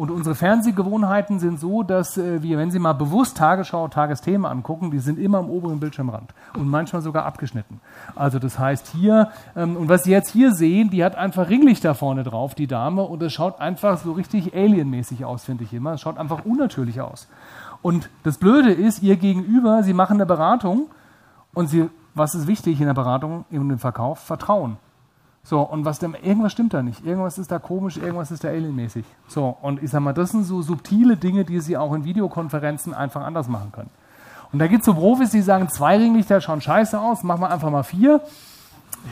Und 0.00 0.10
unsere 0.10 0.34
Fernsehgewohnheiten 0.34 1.40
sind 1.40 1.60
so, 1.60 1.82
dass 1.82 2.16
äh, 2.16 2.42
wir, 2.42 2.56
wenn 2.56 2.70
Sie 2.70 2.78
mal 2.78 2.94
bewusst 2.94 3.36
Tagesschau, 3.36 3.86
Tagesthemen 3.88 4.50
angucken, 4.50 4.90
die 4.90 4.98
sind 4.98 5.18
immer 5.18 5.36
am 5.36 5.50
oberen 5.50 5.78
Bildschirmrand 5.78 6.32
und 6.56 6.70
manchmal 6.70 7.02
sogar 7.02 7.26
abgeschnitten. 7.26 7.82
Also 8.16 8.38
das 8.38 8.58
heißt 8.58 8.94
hier, 8.96 9.30
ähm, 9.54 9.76
und 9.76 9.90
was 9.90 10.04
Sie 10.04 10.10
jetzt 10.10 10.30
hier 10.30 10.54
sehen, 10.54 10.88
die 10.88 11.04
hat 11.04 11.16
einfach 11.16 11.50
Ringlichter 11.50 11.94
vorne 11.94 12.22
drauf, 12.22 12.54
die 12.54 12.66
Dame, 12.66 13.02
und 13.02 13.22
es 13.22 13.34
schaut 13.34 13.60
einfach 13.60 13.98
so 13.98 14.12
richtig 14.12 14.54
alienmäßig 14.54 15.26
aus, 15.26 15.44
finde 15.44 15.64
ich 15.64 15.74
immer. 15.74 15.92
Es 15.92 16.00
schaut 16.00 16.16
einfach 16.16 16.46
unnatürlich 16.46 17.02
aus. 17.02 17.28
Und 17.82 18.08
das 18.22 18.38
Blöde 18.38 18.72
ist, 18.72 19.02
ihr 19.02 19.16
gegenüber, 19.16 19.82
Sie 19.82 19.92
machen 19.92 20.14
eine 20.14 20.24
Beratung 20.24 20.86
und 21.52 21.66
Sie, 21.66 21.90
was 22.14 22.34
ist 22.34 22.46
wichtig 22.46 22.80
in 22.80 22.86
der 22.86 22.94
Beratung 22.94 23.44
und 23.50 23.68
im 23.68 23.78
Verkauf? 23.78 24.20
Vertrauen. 24.20 24.78
So, 25.42 25.60
und 25.62 25.84
was 25.84 25.98
denn, 25.98 26.14
irgendwas 26.22 26.52
stimmt 26.52 26.74
da 26.74 26.82
nicht. 26.82 27.04
Irgendwas 27.04 27.38
ist 27.38 27.50
da 27.50 27.58
komisch, 27.58 27.96
irgendwas 27.96 28.30
ist 28.30 28.44
da 28.44 28.48
alienmäßig. 28.48 29.04
So, 29.26 29.56
und 29.62 29.82
ich 29.82 29.90
sag 29.90 30.00
mal, 30.00 30.12
das 30.12 30.30
sind 30.30 30.44
so 30.44 30.62
subtile 30.62 31.16
Dinge, 31.16 31.44
die 31.44 31.60
Sie 31.60 31.76
auch 31.76 31.94
in 31.94 32.04
Videokonferenzen 32.04 32.94
einfach 32.94 33.22
anders 33.22 33.48
machen 33.48 33.72
können. 33.72 33.90
Und 34.52 34.58
da 34.58 34.66
gibt 34.66 34.80
es 34.80 34.86
so 34.86 34.94
Profis, 34.94 35.30
die 35.30 35.42
sagen, 35.42 35.68
zwei 35.68 35.96
Ringlichter 35.96 36.40
schauen 36.40 36.60
scheiße 36.60 37.00
aus, 37.00 37.22
machen 37.22 37.40
wir 37.40 37.50
einfach 37.50 37.70
mal 37.70 37.84
vier. 37.84 38.20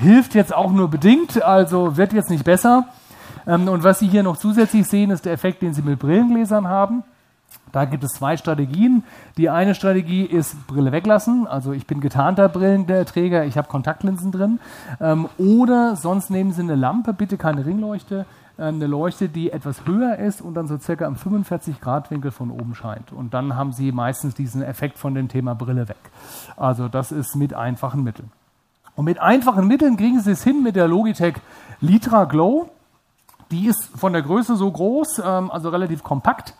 Hilft 0.00 0.34
jetzt 0.34 0.54
auch 0.54 0.70
nur 0.70 0.88
bedingt, 0.88 1.42
also 1.42 1.96
wird 1.96 2.12
jetzt 2.12 2.30
nicht 2.30 2.44
besser. 2.44 2.86
Ähm, 3.46 3.68
und 3.68 3.84
was 3.84 4.00
Sie 4.00 4.08
hier 4.08 4.22
noch 4.22 4.36
zusätzlich 4.36 4.86
sehen, 4.86 5.10
ist 5.10 5.24
der 5.24 5.32
Effekt, 5.32 5.62
den 5.62 5.72
Sie 5.72 5.82
mit 5.82 5.98
Brillengläsern 5.98 6.68
haben. 6.68 7.04
Da 7.72 7.84
gibt 7.84 8.04
es 8.04 8.12
zwei 8.12 8.36
Strategien. 8.36 9.04
Die 9.36 9.50
eine 9.50 9.74
Strategie 9.74 10.24
ist 10.24 10.66
Brille 10.66 10.92
weglassen. 10.92 11.46
Also 11.46 11.72
ich 11.72 11.86
bin 11.86 12.00
getarnter 12.00 12.48
Brillenträger, 12.48 13.44
ich 13.44 13.58
habe 13.58 13.68
Kontaktlinsen 13.68 14.32
drin. 14.32 14.60
Ähm, 15.00 15.28
oder 15.38 15.96
sonst 15.96 16.30
nehmen 16.30 16.52
Sie 16.52 16.62
eine 16.62 16.74
Lampe, 16.74 17.12
bitte 17.12 17.36
keine 17.36 17.66
Ringleuchte, 17.66 18.26
äh, 18.58 18.64
eine 18.64 18.86
Leuchte, 18.86 19.28
die 19.28 19.50
etwas 19.50 19.86
höher 19.86 20.16
ist 20.18 20.40
und 20.40 20.54
dann 20.54 20.66
so 20.66 20.78
circa 20.78 21.06
im 21.06 21.16
45 21.16 21.80
Grad 21.80 22.10
Winkel 22.10 22.30
von 22.30 22.50
oben 22.50 22.74
scheint. 22.74 23.12
Und 23.12 23.34
dann 23.34 23.56
haben 23.56 23.72
Sie 23.72 23.92
meistens 23.92 24.34
diesen 24.34 24.62
Effekt 24.62 24.98
von 24.98 25.14
dem 25.14 25.28
Thema 25.28 25.54
Brille 25.54 25.88
weg. 25.88 25.96
Also 26.56 26.88
das 26.88 27.12
ist 27.12 27.36
mit 27.36 27.54
einfachen 27.54 28.02
Mitteln. 28.02 28.30
Und 28.96 29.04
mit 29.04 29.20
einfachen 29.20 29.68
Mitteln 29.68 29.96
kriegen 29.96 30.20
Sie 30.20 30.32
es 30.32 30.42
hin 30.42 30.62
mit 30.62 30.74
der 30.74 30.88
Logitech 30.88 31.36
Litra 31.80 32.24
Glow. 32.24 32.68
Die 33.50 33.66
ist 33.66 33.90
von 33.96 34.12
der 34.12 34.22
Größe 34.22 34.56
so 34.56 34.70
groß, 34.70 35.22
ähm, 35.24 35.50
also 35.50 35.68
relativ 35.68 36.02
kompakt. 36.02 36.54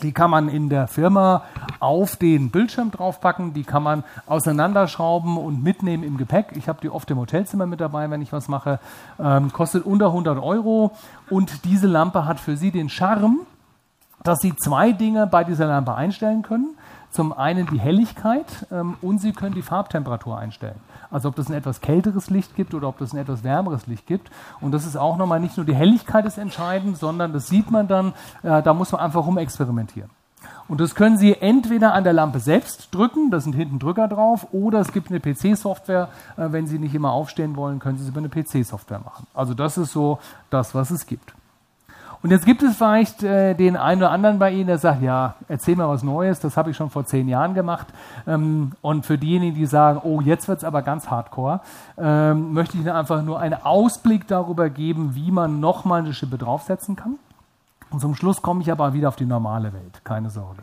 Die 0.00 0.12
kann 0.12 0.30
man 0.30 0.48
in 0.48 0.68
der 0.68 0.88
Firma 0.88 1.42
auf 1.78 2.16
den 2.16 2.50
Bildschirm 2.50 2.90
draufpacken, 2.90 3.52
die 3.52 3.62
kann 3.62 3.82
man 3.82 4.04
auseinanderschrauben 4.26 5.36
und 5.36 5.62
mitnehmen 5.62 6.02
im 6.02 6.16
Gepäck. 6.16 6.52
Ich 6.56 6.66
habe 6.68 6.80
die 6.80 6.88
oft 6.88 7.10
im 7.10 7.18
Hotelzimmer 7.18 7.66
mit 7.66 7.80
dabei, 7.80 8.08
wenn 8.10 8.22
ich 8.22 8.32
was 8.32 8.48
mache. 8.48 8.80
Ähm, 9.20 9.52
kostet 9.52 9.84
unter 9.84 10.06
100 10.06 10.42
Euro 10.42 10.92
und 11.28 11.64
diese 11.64 11.86
Lampe 11.86 12.24
hat 12.24 12.40
für 12.40 12.56
Sie 12.56 12.70
den 12.70 12.88
Charme, 12.88 13.40
dass 14.24 14.38
Sie 14.40 14.56
zwei 14.56 14.92
Dinge 14.92 15.26
bei 15.26 15.44
dieser 15.44 15.66
Lampe 15.66 15.94
einstellen 15.94 16.42
können. 16.42 16.76
Zum 17.12 17.32
einen 17.34 17.66
die 17.66 17.78
Helligkeit 17.78 18.66
ähm, 18.72 18.96
und 19.02 19.18
Sie 19.18 19.32
können 19.32 19.54
die 19.54 19.62
Farbtemperatur 19.62 20.38
einstellen. 20.38 20.80
Also 21.10 21.28
ob 21.28 21.36
das 21.36 21.48
ein 21.48 21.54
etwas 21.54 21.82
kälteres 21.82 22.30
Licht 22.30 22.56
gibt 22.56 22.72
oder 22.72 22.88
ob 22.88 22.98
das 22.98 23.12
ein 23.12 23.18
etwas 23.18 23.44
wärmeres 23.44 23.86
Licht 23.86 24.06
gibt. 24.06 24.30
Und 24.62 24.72
das 24.72 24.86
ist 24.86 24.96
auch 24.96 25.18
nochmal 25.18 25.38
nicht 25.38 25.58
nur 25.58 25.66
die 25.66 25.74
Helligkeit 25.74 26.24
ist 26.24 26.38
entscheidend, 26.38 26.96
sondern 26.96 27.34
das 27.34 27.48
sieht 27.48 27.70
man 27.70 27.86
dann, 27.86 28.14
äh, 28.42 28.62
da 28.62 28.72
muss 28.72 28.92
man 28.92 29.02
einfach 29.02 29.26
rumexperimentieren. 29.26 30.10
Und 30.68 30.80
das 30.80 30.94
können 30.94 31.18
Sie 31.18 31.34
entweder 31.34 31.92
an 31.92 32.02
der 32.02 32.14
Lampe 32.14 32.40
selbst 32.40 32.94
drücken, 32.94 33.30
da 33.30 33.40
sind 33.40 33.54
hinten 33.54 33.78
Drücker 33.78 34.08
drauf, 34.08 34.48
oder 34.52 34.80
es 34.80 34.92
gibt 34.92 35.10
eine 35.10 35.20
PC-Software. 35.20 36.08
Äh, 36.38 36.46
wenn 36.50 36.66
Sie 36.66 36.78
nicht 36.78 36.94
immer 36.94 37.12
aufstehen 37.12 37.56
wollen, 37.56 37.78
können 37.78 37.98
Sie 37.98 38.04
es 38.04 38.08
über 38.08 38.20
eine 38.20 38.30
PC-Software 38.30 39.00
machen. 39.00 39.26
Also 39.34 39.52
das 39.52 39.76
ist 39.76 39.92
so 39.92 40.18
das, 40.48 40.74
was 40.74 40.90
es 40.90 41.06
gibt. 41.06 41.34
Und 42.22 42.30
jetzt 42.30 42.46
gibt 42.46 42.62
es 42.62 42.76
vielleicht 42.76 43.24
äh, 43.24 43.54
den 43.54 43.76
einen 43.76 44.00
oder 44.00 44.12
anderen 44.12 44.38
bei 44.38 44.52
Ihnen, 44.52 44.68
der 44.68 44.78
sagt, 44.78 45.02
ja, 45.02 45.34
erzähl 45.48 45.74
mal 45.74 45.88
was 45.88 46.04
Neues, 46.04 46.38
das 46.38 46.56
habe 46.56 46.70
ich 46.70 46.76
schon 46.76 46.88
vor 46.88 47.04
zehn 47.04 47.28
Jahren 47.28 47.54
gemacht. 47.54 47.88
Ähm, 48.28 48.72
und 48.80 49.04
für 49.06 49.18
diejenigen, 49.18 49.56
die 49.56 49.66
sagen, 49.66 50.00
oh, 50.04 50.20
jetzt 50.20 50.46
wird 50.46 50.58
es 50.58 50.64
aber 50.64 50.82
ganz 50.82 51.10
hardcore, 51.10 51.60
ähm, 51.98 52.52
möchte 52.52 52.76
ich 52.76 52.82
Ihnen 52.82 52.94
einfach 52.94 53.22
nur 53.22 53.40
einen 53.40 53.60
Ausblick 53.64 54.28
darüber 54.28 54.70
geben, 54.70 55.16
wie 55.16 55.32
man 55.32 55.58
nochmal 55.58 56.02
eine 56.02 56.14
Schippe 56.14 56.38
draufsetzen 56.38 56.94
kann. 56.94 57.16
Und 57.90 58.00
zum 58.00 58.14
Schluss 58.14 58.40
komme 58.40 58.62
ich 58.62 58.70
aber 58.70 58.94
wieder 58.94 59.08
auf 59.08 59.16
die 59.16 59.26
normale 59.26 59.72
Welt, 59.72 60.04
keine 60.04 60.30
Sorge. 60.30 60.62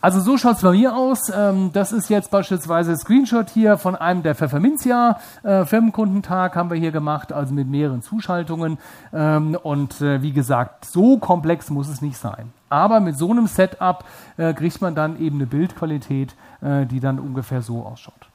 Also 0.00 0.20
so 0.20 0.38
schaut 0.38 0.56
es 0.56 0.62
bei 0.62 0.70
mir 0.70 0.94
aus. 0.94 1.28
Ähm, 1.34 1.70
das 1.72 1.90
ist 1.90 2.08
jetzt 2.08 2.30
beispielsweise 2.30 2.92
ein 2.92 2.98
Screenshot 2.98 3.50
hier 3.50 3.76
von 3.78 3.96
einem 3.96 4.22
der 4.22 4.36
Pfefferminzia 4.36 5.18
äh, 5.42 5.64
Firmenkundentag 5.64 6.54
haben 6.54 6.70
wir 6.70 6.76
hier 6.76 6.92
gemacht, 6.92 7.32
also 7.32 7.52
mit 7.52 7.68
mehreren 7.68 8.00
Zuschaltungen. 8.00 8.78
Ähm, 9.12 9.58
und 9.60 10.00
äh, 10.00 10.22
wie 10.22 10.32
gesagt, 10.32 10.84
so 10.84 11.18
komplex 11.18 11.70
muss 11.70 11.88
es 11.88 12.00
nicht 12.00 12.16
sein. 12.16 12.52
Aber 12.68 13.00
mit 13.00 13.16
so 13.16 13.30
einem 13.30 13.48
Setup 13.48 14.04
äh, 14.36 14.54
kriegt 14.54 14.80
man 14.80 14.94
dann 14.94 15.18
eben 15.18 15.36
eine 15.36 15.46
Bildqualität, 15.46 16.34
die 16.60 16.98
dann 16.98 17.20
ungefähr 17.20 17.62
so 17.62 17.84
ausschaut. 17.84 18.28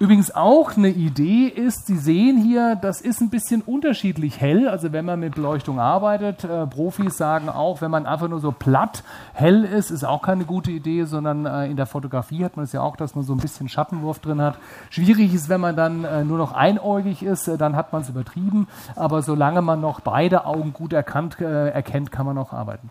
Übrigens 0.00 0.32
auch 0.32 0.76
eine 0.76 0.90
Idee 0.90 1.48
ist, 1.48 1.86
Sie 1.88 1.96
sehen 1.96 2.36
hier, 2.38 2.76
das 2.76 3.00
ist 3.00 3.20
ein 3.20 3.30
bisschen 3.30 3.62
unterschiedlich 3.62 4.40
hell. 4.40 4.68
Also 4.68 4.92
wenn 4.92 5.04
man 5.04 5.18
mit 5.18 5.34
Beleuchtung 5.34 5.80
arbeitet, 5.80 6.44
äh, 6.44 6.68
Profis 6.68 7.16
sagen 7.16 7.48
auch, 7.48 7.80
wenn 7.80 7.90
man 7.90 8.06
einfach 8.06 8.28
nur 8.28 8.38
so 8.38 8.52
platt 8.52 9.02
hell 9.34 9.64
ist, 9.64 9.90
ist 9.90 10.04
auch 10.04 10.22
keine 10.22 10.44
gute 10.44 10.70
Idee, 10.70 11.02
sondern 11.04 11.46
äh, 11.46 11.66
in 11.66 11.76
der 11.76 11.86
Fotografie 11.86 12.44
hat 12.44 12.56
man 12.56 12.64
es 12.64 12.72
ja 12.72 12.80
auch, 12.80 12.94
dass 12.94 13.16
man 13.16 13.24
so 13.24 13.32
ein 13.32 13.40
bisschen 13.40 13.68
Schattenwurf 13.68 14.20
drin 14.20 14.40
hat. 14.40 14.58
Schwierig 14.90 15.34
ist, 15.34 15.48
wenn 15.48 15.60
man 15.60 15.74
dann 15.74 16.04
äh, 16.04 16.22
nur 16.22 16.38
noch 16.38 16.52
einäugig 16.52 17.24
ist, 17.24 17.48
äh, 17.48 17.58
dann 17.58 17.74
hat 17.74 17.92
man 17.92 18.02
es 18.02 18.08
übertrieben. 18.08 18.68
Aber 18.94 19.22
solange 19.22 19.62
man 19.62 19.80
noch 19.80 19.98
beide 19.98 20.46
Augen 20.46 20.72
gut 20.74 20.92
erkannt, 20.92 21.40
äh, 21.40 21.70
erkennt, 21.70 22.12
kann 22.12 22.24
man 22.24 22.38
auch 22.38 22.52
arbeiten. 22.52 22.90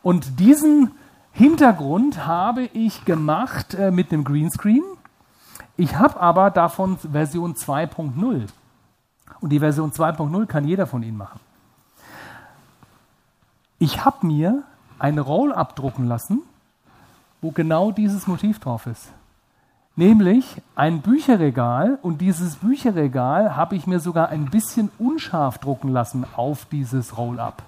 Und 0.00 0.38
diesen 0.38 0.92
Hintergrund 1.32 2.24
habe 2.24 2.68
ich 2.72 3.04
gemacht 3.04 3.74
äh, 3.74 3.90
mit 3.90 4.12
einem 4.12 4.22
Greenscreen. 4.22 4.84
Ich 5.76 5.96
habe 5.96 6.20
aber 6.20 6.50
davon 6.50 6.98
Version 6.98 7.54
2.0. 7.54 8.46
Und 9.40 9.50
die 9.50 9.58
Version 9.58 9.92
2.0 9.92 10.46
kann 10.46 10.66
jeder 10.66 10.86
von 10.86 11.02
Ihnen 11.02 11.16
machen. 11.16 11.40
Ich 13.78 14.04
habe 14.04 14.26
mir 14.26 14.62
eine 14.98 15.20
Roll 15.20 15.52
abdrucken 15.52 16.06
lassen, 16.06 16.42
wo 17.42 17.50
genau 17.50 17.92
dieses 17.92 18.26
Motiv 18.26 18.58
drauf 18.58 18.86
ist. 18.86 19.08
Nämlich 19.96 20.60
ein 20.74 21.00
Bücherregal 21.00 21.98
und 22.02 22.20
dieses 22.20 22.56
Bücherregal 22.56 23.56
habe 23.56 23.76
ich 23.76 23.86
mir 23.86 24.00
sogar 24.00 24.28
ein 24.28 24.46
bisschen 24.46 24.90
unscharf 24.98 25.58
drucken 25.58 25.88
lassen 25.88 26.24
auf 26.36 26.66
dieses 26.66 27.16
Roll-up. 27.16 27.62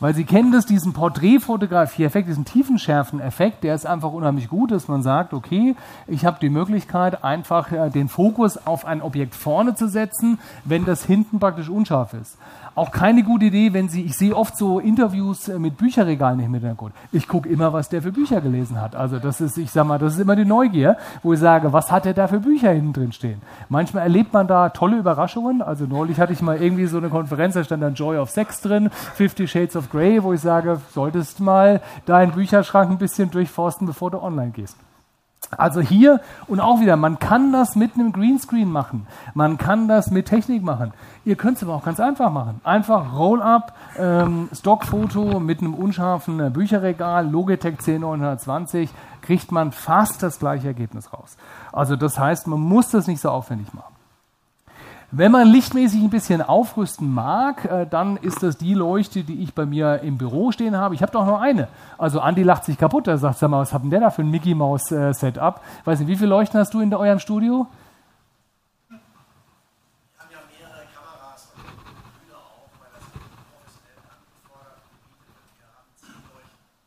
Weil 0.00 0.14
Sie 0.14 0.24
kennen 0.24 0.50
das, 0.50 0.64
diesen 0.64 0.94
Porträtfotografie-Effekt, 0.94 2.26
diesen 2.26 2.46
Tiefenschärfen-Effekt, 2.46 3.62
der 3.64 3.74
ist 3.74 3.86
einfach 3.86 4.10
unheimlich 4.10 4.48
gut, 4.48 4.70
dass 4.70 4.88
man 4.88 5.02
sagt, 5.02 5.34
okay, 5.34 5.76
ich 6.06 6.24
habe 6.24 6.38
die 6.40 6.48
Möglichkeit, 6.48 7.22
einfach 7.22 7.70
äh, 7.70 7.90
den 7.90 8.08
Fokus 8.08 8.66
auf 8.66 8.86
ein 8.86 9.02
Objekt 9.02 9.34
vorne 9.34 9.74
zu 9.74 9.88
setzen, 9.88 10.38
wenn 10.64 10.86
das 10.86 11.04
hinten 11.04 11.38
praktisch 11.38 11.68
unscharf 11.68 12.14
ist. 12.14 12.38
Auch 12.80 12.92
keine 12.92 13.22
gute 13.22 13.44
Idee, 13.44 13.74
wenn 13.74 13.90
Sie, 13.90 14.00
ich 14.00 14.16
sehe 14.16 14.34
oft 14.34 14.56
so 14.56 14.78
Interviews 14.80 15.48
äh, 15.48 15.58
mit 15.58 15.76
Bücherregalen 15.76 16.40
im 16.40 16.54
Hintergrund. 16.54 16.94
Ich 17.12 17.28
gucke 17.28 17.46
immer, 17.46 17.74
was 17.74 17.90
der 17.90 18.00
für 18.00 18.10
Bücher 18.10 18.40
gelesen 18.40 18.80
hat. 18.80 18.96
Also 18.96 19.18
das 19.18 19.42
ist, 19.42 19.58
ich 19.58 19.70
sag 19.70 19.86
mal, 19.86 19.98
das 19.98 20.14
ist 20.14 20.18
immer 20.18 20.34
die 20.34 20.46
Neugier, 20.46 20.96
wo 21.22 21.34
ich 21.34 21.40
sage, 21.40 21.74
was 21.74 21.92
hat 21.92 22.06
der 22.06 22.14
da 22.14 22.26
für 22.26 22.40
Bücher 22.40 22.70
hinten 22.70 22.94
drin 22.94 23.12
stehen? 23.12 23.42
Manchmal 23.68 24.04
erlebt 24.04 24.32
man 24.32 24.46
da 24.46 24.70
tolle 24.70 24.96
Überraschungen. 24.96 25.60
Also 25.60 25.84
neulich 25.84 26.18
hatte 26.18 26.32
ich 26.32 26.40
mal 26.40 26.56
irgendwie 26.56 26.86
so 26.86 26.96
eine 26.96 27.10
Konferenz, 27.10 27.52
da 27.52 27.64
stand 27.64 27.82
dann 27.82 27.92
Joy 27.92 28.16
of 28.16 28.30
Sex 28.30 28.62
drin, 28.62 28.88
Fifty 28.90 29.46
Shades 29.46 29.76
of 29.76 29.90
Grey, 29.90 30.22
wo 30.22 30.32
ich 30.32 30.40
sage, 30.40 30.80
solltest 30.94 31.38
mal 31.38 31.82
deinen 32.06 32.32
Bücherschrank 32.32 32.90
ein 32.90 32.96
bisschen 32.96 33.30
durchforsten, 33.30 33.86
bevor 33.86 34.10
du 34.10 34.22
online 34.22 34.52
gehst. 34.52 34.78
Also 35.56 35.80
hier 35.80 36.20
und 36.46 36.60
auch 36.60 36.80
wieder, 36.80 36.96
man 36.96 37.18
kann 37.18 37.52
das 37.52 37.74
mit 37.74 37.94
einem 37.94 38.12
Greenscreen 38.12 38.70
machen. 38.70 39.06
Man 39.34 39.58
kann 39.58 39.88
das 39.88 40.10
mit 40.10 40.26
Technik 40.26 40.62
machen. 40.62 40.92
Ihr 41.24 41.34
könnt 41.36 41.56
es 41.56 41.62
aber 41.62 41.74
auch 41.74 41.84
ganz 41.84 41.98
einfach 41.98 42.30
machen. 42.30 42.60
Einfach 42.62 43.12
Roll-up, 43.16 43.74
ähm, 43.98 44.48
Stockfoto 44.52 45.40
mit 45.40 45.60
einem 45.60 45.74
unscharfen 45.74 46.38
äh, 46.40 46.50
Bücherregal, 46.50 47.28
Logitech 47.28 47.78
C920, 47.78 48.90
kriegt 49.22 49.50
man 49.50 49.72
fast 49.72 50.22
das 50.22 50.38
gleiche 50.38 50.68
Ergebnis 50.68 51.12
raus. 51.12 51.36
Also 51.72 51.96
das 51.96 52.18
heißt, 52.18 52.46
man 52.46 52.60
muss 52.60 52.90
das 52.90 53.06
nicht 53.06 53.20
so 53.20 53.30
aufwendig 53.30 53.74
machen. 53.74 53.89
Wenn 55.12 55.32
man 55.32 55.48
lichtmäßig 55.48 56.04
ein 56.04 56.10
bisschen 56.10 56.40
aufrüsten 56.40 57.12
mag, 57.12 57.64
äh, 57.64 57.84
dann 57.84 58.16
ist 58.16 58.44
das 58.44 58.56
die 58.56 58.74
Leuchte, 58.74 59.24
die 59.24 59.42
ich 59.42 59.54
bei 59.54 59.66
mir 59.66 60.02
im 60.02 60.18
Büro 60.18 60.52
stehen 60.52 60.76
habe. 60.76 60.94
Ich 60.94 61.02
habe 61.02 61.10
doch 61.10 61.26
noch 61.26 61.40
eine. 61.40 61.66
Also 61.98 62.20
Andi 62.20 62.44
lacht 62.44 62.64
sich 62.64 62.78
kaputt. 62.78 63.08
Er 63.08 63.18
sagt, 63.18 63.38
sag 63.38 63.50
mal, 63.50 63.58
was 63.58 63.72
hat 63.72 63.82
denn 63.82 63.90
der 63.90 63.98
da 63.98 64.10
für 64.10 64.22
ein 64.22 64.30
Mickey 64.30 64.54
Mouse 64.54 64.92
äh, 64.92 65.12
Setup? 65.12 65.60
Weiß 65.84 65.98
nicht, 65.98 66.08
wie 66.08 66.14
viele 66.14 66.30
Leuchten 66.30 66.60
hast 66.60 66.72
du 66.74 66.80
in 66.80 66.94
eurem 66.94 67.18
Studio? 67.18 67.66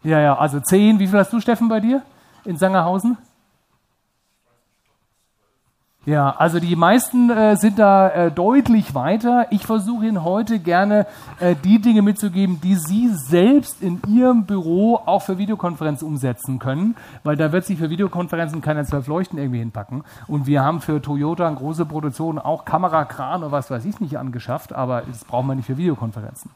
Ja, 0.03 0.19
ja, 0.19 0.38
also 0.38 0.62
zehn. 0.62 0.99
Wie 0.99 1.07
viel 1.07 1.19
hast 1.19 1.31
du, 1.33 1.41
Steffen, 1.41 1.67
bei 1.67 1.81
dir 1.81 2.01
in 2.45 2.55
Sangerhausen? 2.55 3.17
Ja, 6.05 6.31
also 6.31 6.59
die 6.59 6.75
meisten 6.75 7.29
äh, 7.29 7.55
sind 7.55 7.79
da 7.79 8.09
äh, 8.09 8.31
deutlich 8.31 8.93
weiter. 8.93 9.47
Ich 9.51 9.65
versuche 9.65 10.05
Ihnen 10.05 10.25
heute 10.25 10.59
gerne 10.59 11.07
äh, 11.39 11.55
die 11.63 11.79
Dinge 11.79 12.01
mitzugeben, 12.01 12.59
die 12.61 12.75
Sie 12.75 13.07
selbst 13.07 13.81
in 13.81 14.01
Ihrem 14.09 14.43
Büro 14.45 14.99
auch 15.05 15.21
für 15.21 15.37
Videokonferenz 15.37 16.01
umsetzen 16.01 16.59
können, 16.59 16.97
weil 17.23 17.37
da 17.37 17.53
wird 17.53 17.63
sich 17.63 17.79
für 17.79 17.89
Videokonferenzen 17.89 18.61
keine 18.61 18.83
zwölf 18.83 19.07
Leuchten 19.07 19.39
irgendwie 19.39 19.59
hinpacken. 19.59 20.03
Und 20.27 20.45
wir 20.45 20.61
haben 20.61 20.81
für 20.81 21.01
Toyota 21.01 21.47
eine 21.47 21.55
große 21.55 21.85
Produktion 21.85 22.37
auch 22.37 22.65
Kamerakran 22.65 23.41
oder 23.41 23.53
was 23.53 23.71
weiß 23.71 23.85
ich 23.85 24.01
nicht 24.01 24.17
angeschafft, 24.17 24.73
aber 24.73 25.03
das 25.07 25.23
braucht 25.23 25.45
man 25.45 25.55
nicht 25.55 25.67
für 25.67 25.77
Videokonferenzen. 25.77 26.51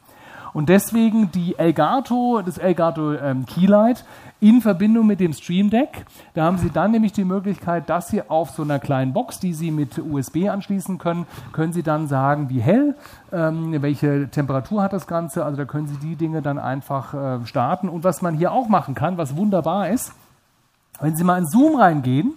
Und 0.58 0.68
deswegen 0.68 1.30
die 1.30 1.56
Elgato, 1.56 2.42
das 2.44 2.58
Elgato 2.58 3.12
ähm, 3.12 3.46
Keylight 3.46 4.04
in 4.40 4.60
Verbindung 4.60 5.06
mit 5.06 5.20
dem 5.20 5.32
Stream 5.32 5.70
Deck. 5.70 6.04
Da 6.34 6.46
haben 6.46 6.58
Sie 6.58 6.70
dann 6.70 6.90
nämlich 6.90 7.12
die 7.12 7.22
Möglichkeit, 7.22 7.88
dass 7.88 8.08
Sie 8.08 8.28
auf 8.28 8.50
so 8.50 8.64
einer 8.64 8.80
kleinen 8.80 9.12
Box, 9.12 9.38
die 9.38 9.52
Sie 9.52 9.70
mit 9.70 10.00
USB 10.00 10.48
anschließen 10.48 10.98
können, 10.98 11.28
können 11.52 11.72
Sie 11.72 11.84
dann 11.84 12.08
sagen, 12.08 12.50
wie 12.50 12.58
hell, 12.58 12.96
ähm, 13.30 13.80
welche 13.82 14.30
Temperatur 14.30 14.82
hat 14.82 14.92
das 14.92 15.06
Ganze. 15.06 15.44
Also 15.44 15.58
da 15.58 15.64
können 15.64 15.86
Sie 15.86 15.96
die 15.98 16.16
Dinge 16.16 16.42
dann 16.42 16.58
einfach 16.58 17.14
äh, 17.14 17.46
starten. 17.46 17.88
Und 17.88 18.02
was 18.02 18.20
man 18.20 18.34
hier 18.34 18.50
auch 18.50 18.66
machen 18.66 18.96
kann, 18.96 19.16
was 19.16 19.36
wunderbar 19.36 19.90
ist, 19.90 20.12
wenn 20.98 21.14
Sie 21.14 21.22
mal 21.22 21.38
in 21.38 21.46
Zoom 21.46 21.76
reingehen, 21.76 22.32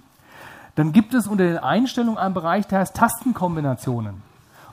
dann 0.75 0.91
gibt 0.91 1.15
es 1.15 1.25
unter 1.25 1.45
den 1.45 1.57
Einstellungen 1.57 2.19
einen 2.19 2.35
Bereich, 2.35 2.67
der 2.67 2.81
heißt 2.81 2.95
Tastenkombinationen. 2.95 4.30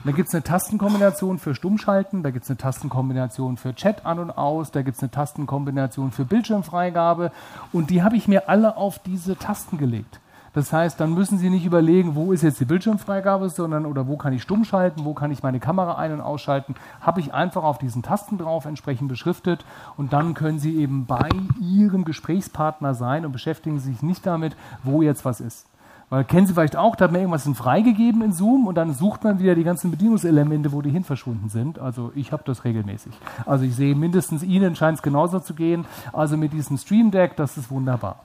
Da 0.09 0.12
gibt 0.12 0.29
es 0.29 0.35
eine 0.35 0.42
Tastenkombination 0.42 1.38
für 1.38 1.55
Stummschalten, 1.55 2.23
da 2.23 2.31
gibt 2.31 2.44
es 2.44 2.51
eine 2.51 2.57
Tastenkombination 2.57 3.59
für 3.59 3.75
Chat 3.75 4.07
an 4.07 4.18
und 4.18 4.31
aus, 4.31 4.71
da 4.71 4.81
gibt 4.81 4.97
es 4.97 5.03
eine 5.03 5.11
Tastenkombination 5.11 6.12
für 6.12 6.25
Bildschirmfreigabe 6.25 7.31
und 7.75 7.90
die 7.90 8.03
habe 8.03 8.16
ich 8.16 8.27
mir 8.27 8.49
alle 8.49 8.79
auf 8.79 9.01
diese 9.01 9.37
Tasten 9.37 9.77
gelegt. 9.77 10.18
Das 10.55 10.73
heißt, 10.73 10.99
dann 10.99 11.12
müssen 11.12 11.37
Sie 11.37 11.51
nicht 11.51 11.66
überlegen, 11.66 12.14
wo 12.14 12.33
ist 12.33 12.40
jetzt 12.40 12.59
die 12.59 12.64
Bildschirmfreigabe, 12.64 13.51
sondern 13.51 13.85
oder 13.85 14.09
wo 14.09 14.16
kann 14.16 14.33
ich 14.33 14.40
stumm 14.40 14.64
schalten, 14.64 15.05
wo 15.05 15.12
kann 15.12 15.31
ich 15.31 15.42
meine 15.42 15.61
Kamera 15.61 15.97
ein- 15.97 16.12
und 16.12 16.23
ausschalten, 16.23 16.75
habe 17.03 17.21
ich 17.21 17.35
einfach 17.35 17.62
auf 17.62 17.77
diesen 17.77 18.03
Tasten 18.03 18.38
drauf 18.38 18.64
entsprechend 18.64 19.09
beschriftet 19.09 19.66
und 19.99 20.14
dann 20.14 20.33
können 20.33 20.59
Sie 20.59 20.79
eben 20.79 21.05
bei 21.05 21.29
Ihrem 21.61 22.07
Gesprächspartner 22.07 22.94
sein 22.94 23.27
und 23.27 23.33
beschäftigen 23.33 23.79
sich 23.79 24.01
nicht 24.01 24.25
damit, 24.25 24.57
wo 24.83 25.03
jetzt 25.03 25.27
was 25.27 25.42
ist. 25.42 25.67
Weil 26.11 26.25
kennen 26.25 26.47
Sie 26.47 26.55
vielleicht 26.55 26.77
auch, 26.77 26.97
da 26.97 27.05
hat 27.05 27.12
man 27.12 27.21
irgendwas 27.21 27.49
freigegeben 27.57 28.23
in 28.23 28.33
Zoom 28.33 28.66
und 28.66 28.77
dann 28.77 28.94
sucht 28.94 29.25
man 29.25 29.38
wieder 29.38 29.55
die 29.55 29.64
ganzen 29.64 29.90
Bedienungselemente, 29.90 30.73
wo 30.73 30.81
die 30.81 30.90
hin 30.90 31.05
verschwunden 31.05 31.51
sind. 31.51 31.79
Also 31.79 32.12
ich 32.14 32.33
habe 32.33 32.42
das 32.47 32.64
regelmäßig. 32.64 33.12
Also 33.44 33.64
ich 33.64 33.77
sehe 33.77 33.94
mindestens 33.94 34.42
Ihnen 34.42 34.75
scheint 34.75 34.97
es 34.99 35.03
genauso 35.03 35.40
zu 35.40 35.53
gehen. 35.53 35.85
Also 36.12 36.37
mit 36.37 36.53
diesem 36.53 36.79
Stream 36.79 37.11
Deck, 37.11 37.37
das 37.37 37.59
ist 37.59 37.71
wunderbar. 37.71 38.21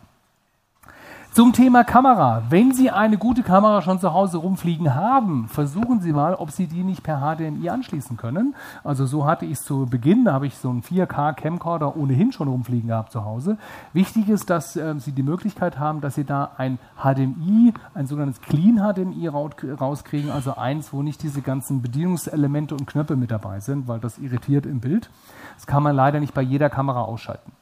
Zum 1.34 1.52
Thema 1.52 1.84
Kamera. 1.84 2.43
Wenn 2.50 2.74
Sie 2.74 2.91
eine 2.91 3.17
gute 3.17 3.41
Kamera 3.41 3.82
schon 3.82 4.00
zu 4.00 4.13
Hause 4.13 4.38
rumfliegen 4.38 4.93
haben, 4.93 5.48
versuchen 5.48 6.00
Sie 6.00 6.13
mal, 6.13 6.36
ob 6.36 6.52
Sie 6.52 6.67
die 6.67 6.84
nicht 6.84 7.02
per 7.02 7.22
HDMI 7.22 7.69
anschließen 7.69 8.17
können. 8.17 8.54
Also 8.84 9.08
so 9.08 9.26
hatte 9.26 9.46
ich 9.46 9.54
es 9.54 9.63
zu 9.63 9.88
Beginn, 9.88 10.26
da 10.26 10.34
habe 10.34 10.46
ich 10.46 10.56
so 10.56 10.69
einen 10.69 10.84
4K 10.84 11.34
Camcorder 11.34 11.98
ohnehin 11.98 12.34
schon 12.34 12.50
rumfliegen 12.50 12.89
gehabt 12.89 13.12
zu 13.12 13.26
Hause. 13.26 13.58
Wichtig 13.93 14.30
ist, 14.30 14.52
dass 14.52 14.76
äh, 14.76 14.93
Sie 15.00 15.12
die 15.12 15.24
Möglichkeit 15.24 15.80
haben, 15.80 16.02
dass 16.02 16.13
Sie 16.13 16.24
da 16.24 16.52
ein 16.58 16.78
HDMI, 17.02 17.74
ein 17.96 18.06
sogenanntes 18.06 18.39
Clean 18.39 18.78
HDMI 18.78 19.28
rauskriegen, 19.28 20.30
also 20.30 20.56
eins, 20.56 20.93
wo 20.93 21.02
nicht 21.02 21.24
diese 21.24 21.41
ganzen 21.41 21.82
Bedienungselemente 21.82 22.76
und 22.76 22.86
Knöpfe 22.86 23.15
mit 23.15 23.32
dabei 23.32 23.60
sind, 23.60 23.88
weil 23.88 24.00
das 24.00 24.19
irritiert 24.19 24.67
im 24.67 24.82
Bild. 24.82 25.10
Das 25.56 25.65
kann 25.65 25.82
man 25.82 25.96
leider 25.96 26.19
nicht 26.19 26.36
bei 26.36 26.43
jeder 26.43 26.69
Kamera 26.69 27.02
ausschalten. 27.02 27.54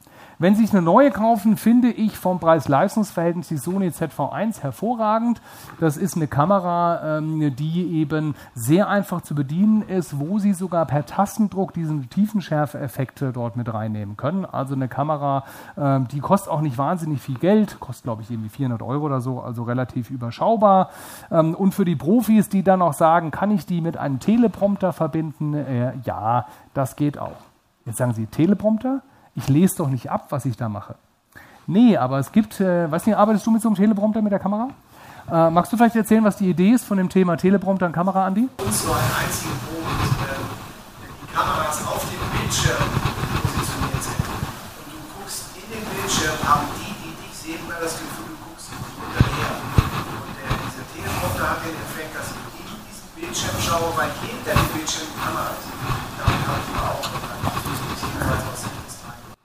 Wenn 0.41 0.55
Sie 0.55 0.65
sich 0.65 0.73
eine 0.73 0.81
neue 0.81 1.11
kaufen, 1.11 1.55
finde 1.55 1.91
ich 1.91 2.17
vom 2.17 2.39
Preis-Leistungs-Verhältnis 2.39 3.49
die 3.49 3.57
Sony 3.57 3.89
ZV1 3.89 4.63
hervorragend. 4.63 5.39
Das 5.79 5.97
ist 5.97 6.15
eine 6.15 6.25
Kamera, 6.25 7.19
ähm, 7.19 7.55
die 7.55 7.99
eben 7.99 8.33
sehr 8.55 8.89
einfach 8.89 9.21
zu 9.21 9.35
bedienen 9.35 9.83
ist, 9.83 10.19
wo 10.19 10.39
Sie 10.39 10.53
sogar 10.53 10.87
per 10.87 11.05
Tastendruck 11.05 11.75
diesen 11.75 12.09
Tiefenschärfe-Effekte 12.09 13.33
dort 13.33 13.55
mit 13.55 13.71
reinnehmen 13.71 14.17
können. 14.17 14.45
Also 14.45 14.73
eine 14.73 14.87
Kamera, 14.87 15.43
ähm, 15.77 16.07
die 16.07 16.21
kostet 16.21 16.51
auch 16.51 16.61
nicht 16.61 16.79
wahnsinnig 16.79 17.21
viel 17.21 17.37
Geld, 17.37 17.79
kostet 17.79 18.05
glaube 18.05 18.23
ich 18.23 18.31
irgendwie 18.31 18.49
400 18.49 18.81
Euro 18.81 19.05
oder 19.05 19.21
so, 19.21 19.41
also 19.41 19.61
relativ 19.61 20.09
überschaubar. 20.09 20.89
Ähm, 21.29 21.53
und 21.53 21.75
für 21.75 21.85
die 21.85 21.95
Profis, 21.95 22.49
die 22.49 22.63
dann 22.63 22.81
auch 22.81 22.93
sagen, 22.93 23.29
kann 23.29 23.51
ich 23.51 23.67
die 23.67 23.79
mit 23.79 23.95
einem 23.95 24.17
Teleprompter 24.17 24.91
verbinden? 24.91 25.53
Äh, 25.53 25.93
ja, 26.03 26.47
das 26.73 26.95
geht 26.95 27.19
auch. 27.19 27.37
Jetzt 27.85 27.97
sagen 27.97 28.15
Sie 28.15 28.25
Teleprompter? 28.25 29.03
Ich 29.41 29.49
lese 29.49 29.77
doch 29.77 29.89
nicht 29.89 30.11
ab, 30.11 30.27
was 30.29 30.45
ich 30.45 30.55
da 30.55 30.69
mache. 30.69 30.93
Nee, 31.65 31.97
aber 31.97 32.19
es 32.19 32.31
gibt, 32.31 32.59
äh, 32.59 32.91
weiß 32.91 33.07
nicht, 33.07 33.17
arbeitest 33.17 33.47
du 33.47 33.51
mit 33.51 33.61
so 33.61 33.69
einem 33.69 33.75
Teleprompter 33.75 34.21
mit 34.21 34.31
der 34.31 34.39
Kamera? 34.39 34.69
Äh, 35.31 35.49
magst 35.49 35.73
du 35.73 35.77
vielleicht 35.77 35.95
erzählen, 35.95 36.23
was 36.23 36.37
die 36.37 36.49
Idee 36.49 36.69
ist 36.69 36.85
von 36.85 36.97
dem 36.97 37.09
Thema 37.09 37.37
Teleprompter 37.37 37.87
und 37.87 37.91
Kamera, 37.91 38.27
Andi? 38.27 38.47
Uns 38.63 38.85
nur 38.85 38.93
einen 38.93 39.13
einzigen 39.17 39.57
Punkt. 39.65 39.89
Äh, 40.29 40.37
die 41.25 41.33
Kameras 41.33 41.81
auf 41.87 42.05
dem 42.05 42.21
Bildschirm 42.37 42.85
positioniert 43.41 44.03
sind. 44.05 44.21
Und 44.21 44.87
du 44.93 44.99
guckst 45.09 45.57
in 45.57 45.65
den 45.73 45.85
Bildschirm, 45.89 46.37
haben 46.45 46.67
die, 46.77 46.93
die 47.01 47.13
dich 47.25 47.33
sehen, 47.33 47.59
immer 47.65 47.81
das 47.81 47.97
Gefühl, 47.97 48.37
du 48.37 48.37
guckst 48.45 48.69
hinterher. 48.69 49.57
Und 50.21 50.37
der, 50.37 50.53
dieser 50.53 50.85
Teleprompter 50.85 51.45
hat 51.49 51.59
den 51.65 51.77
Effekt, 51.81 52.13
dass 52.13 52.29
ich 52.29 52.61
in 52.61 52.77
diesen 52.85 53.09
Bildschirm 53.17 53.57
schaue, 53.57 53.89
weil 53.97 54.13
hinter 54.21 54.53
dem 54.53 54.69
Bildschirm 54.69 55.09
die 55.09 55.17
Kamera 55.17 55.49
ist. 55.57 55.65
Damit 55.65 56.41
habe 56.45 56.61
ich 56.61 56.77
auch 56.77 57.21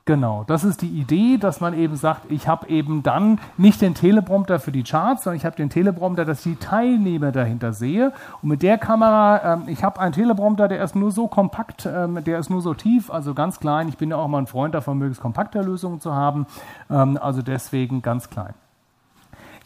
Genau, 0.09 0.45
das 0.47 0.63
ist 0.63 0.83
die 0.83 1.01
Idee, 1.01 1.37
dass 1.37 1.61
man 1.61 1.75
eben 1.75 1.97
sagt, 1.97 2.31
ich 2.31 2.47
habe 2.47 2.69
eben 2.69 3.03
dann 3.03 3.41
nicht 3.57 3.81
den 3.81 3.95
Teleprompter 3.95 4.61
für 4.61 4.71
die 4.71 4.85
Charts, 4.85 5.25
sondern 5.25 5.37
ich 5.37 5.45
habe 5.45 5.57
den 5.57 5.69
Teleprompter, 5.69 6.25
dass 6.25 6.47
ich 6.47 6.53
die 6.53 6.65
Teilnehmer 6.65 7.33
dahinter 7.33 7.73
sehe. 7.73 8.13
Und 8.41 8.51
mit 8.51 8.63
der 8.63 8.79
Kamera, 8.79 9.55
ähm, 9.55 9.65
ich 9.67 9.83
habe 9.83 9.99
einen 9.99 10.13
Teleprompter, 10.13 10.69
der 10.69 10.85
ist 10.85 10.95
nur 10.95 11.11
so 11.11 11.27
kompakt, 11.27 11.87
ähm, 11.87 12.23
der 12.23 12.39
ist 12.39 12.51
nur 12.51 12.63
so 12.63 12.73
tief, 12.73 13.11
also 13.11 13.35
ganz 13.35 13.59
klein. 13.59 13.89
Ich 13.89 13.99
bin 13.99 14.11
ja 14.11 14.17
auch 14.17 14.29
mal 14.29 14.39
ein 14.39 14.47
Freund 14.47 14.77
davon, 14.77 14.97
möglichst 14.97 15.23
kompakte 15.23 15.61
Lösungen 15.61 16.01
zu 16.01 16.15
haben, 16.15 16.47
ähm, 16.89 17.19
also 17.21 17.43
deswegen 17.43 18.01
ganz 18.01 18.31
klein. 18.31 18.55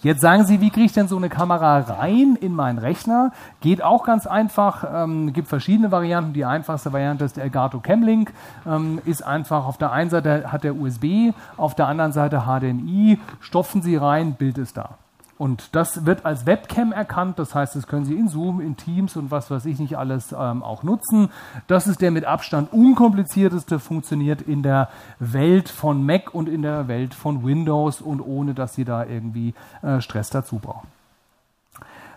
Jetzt 0.02 0.22
sagen 0.22 0.44
Sie, 0.46 0.62
wie 0.62 0.70
kriege 0.70 0.86
ich 0.86 0.92
denn 0.94 1.08
so 1.08 1.18
eine 1.18 1.28
Kamera 1.28 1.78
rein 1.80 2.38
in 2.40 2.54
meinen 2.54 2.78
Rechner? 2.78 3.32
Geht 3.60 3.82
auch 3.82 4.04
ganz 4.04 4.26
einfach. 4.26 4.84
Ähm, 4.90 5.34
gibt 5.34 5.46
verschiedene 5.46 5.90
Varianten. 5.90 6.32
Die 6.32 6.46
einfachste 6.46 6.94
Variante 6.94 7.26
ist 7.26 7.36
der 7.36 7.44
Elgato 7.44 7.80
Camlink. 7.80 8.32
Ähm, 8.66 9.02
ist 9.04 9.20
einfach 9.20 9.66
auf 9.66 9.76
der 9.76 9.92
einen 9.92 10.08
Seite 10.08 10.50
hat 10.50 10.64
der 10.64 10.74
USB, 10.74 11.34
auf 11.58 11.74
der 11.74 11.86
anderen 11.86 12.12
Seite 12.12 12.44
HDMI. 12.46 13.18
Stopfen 13.40 13.82
Sie 13.82 13.96
rein, 13.96 14.32
Bild 14.32 14.56
ist 14.56 14.78
da. 14.78 14.96
Und 15.40 15.74
das 15.74 16.04
wird 16.04 16.26
als 16.26 16.44
Webcam 16.44 16.92
erkannt, 16.92 17.38
das 17.38 17.54
heißt, 17.54 17.74
das 17.74 17.86
können 17.86 18.04
Sie 18.04 18.14
in 18.14 18.28
Zoom, 18.28 18.60
in 18.60 18.76
Teams 18.76 19.16
und 19.16 19.30
was 19.30 19.50
weiß 19.50 19.64
ich 19.64 19.78
nicht 19.78 19.96
alles 19.96 20.32
ähm, 20.38 20.62
auch 20.62 20.82
nutzen. 20.82 21.30
Das 21.66 21.86
ist 21.86 22.02
der 22.02 22.10
mit 22.10 22.26
Abstand 22.26 22.74
unkomplizierteste, 22.74 23.78
funktioniert 23.78 24.42
in 24.42 24.62
der 24.62 24.90
Welt 25.18 25.70
von 25.70 26.04
Mac 26.04 26.34
und 26.34 26.46
in 26.46 26.60
der 26.60 26.88
Welt 26.88 27.14
von 27.14 27.42
Windows 27.42 28.02
und 28.02 28.20
ohne, 28.20 28.52
dass 28.52 28.74
Sie 28.74 28.84
da 28.84 29.06
irgendwie 29.06 29.54
äh, 29.80 30.02
Stress 30.02 30.28
dazu 30.28 30.58
brauchen. 30.58 30.99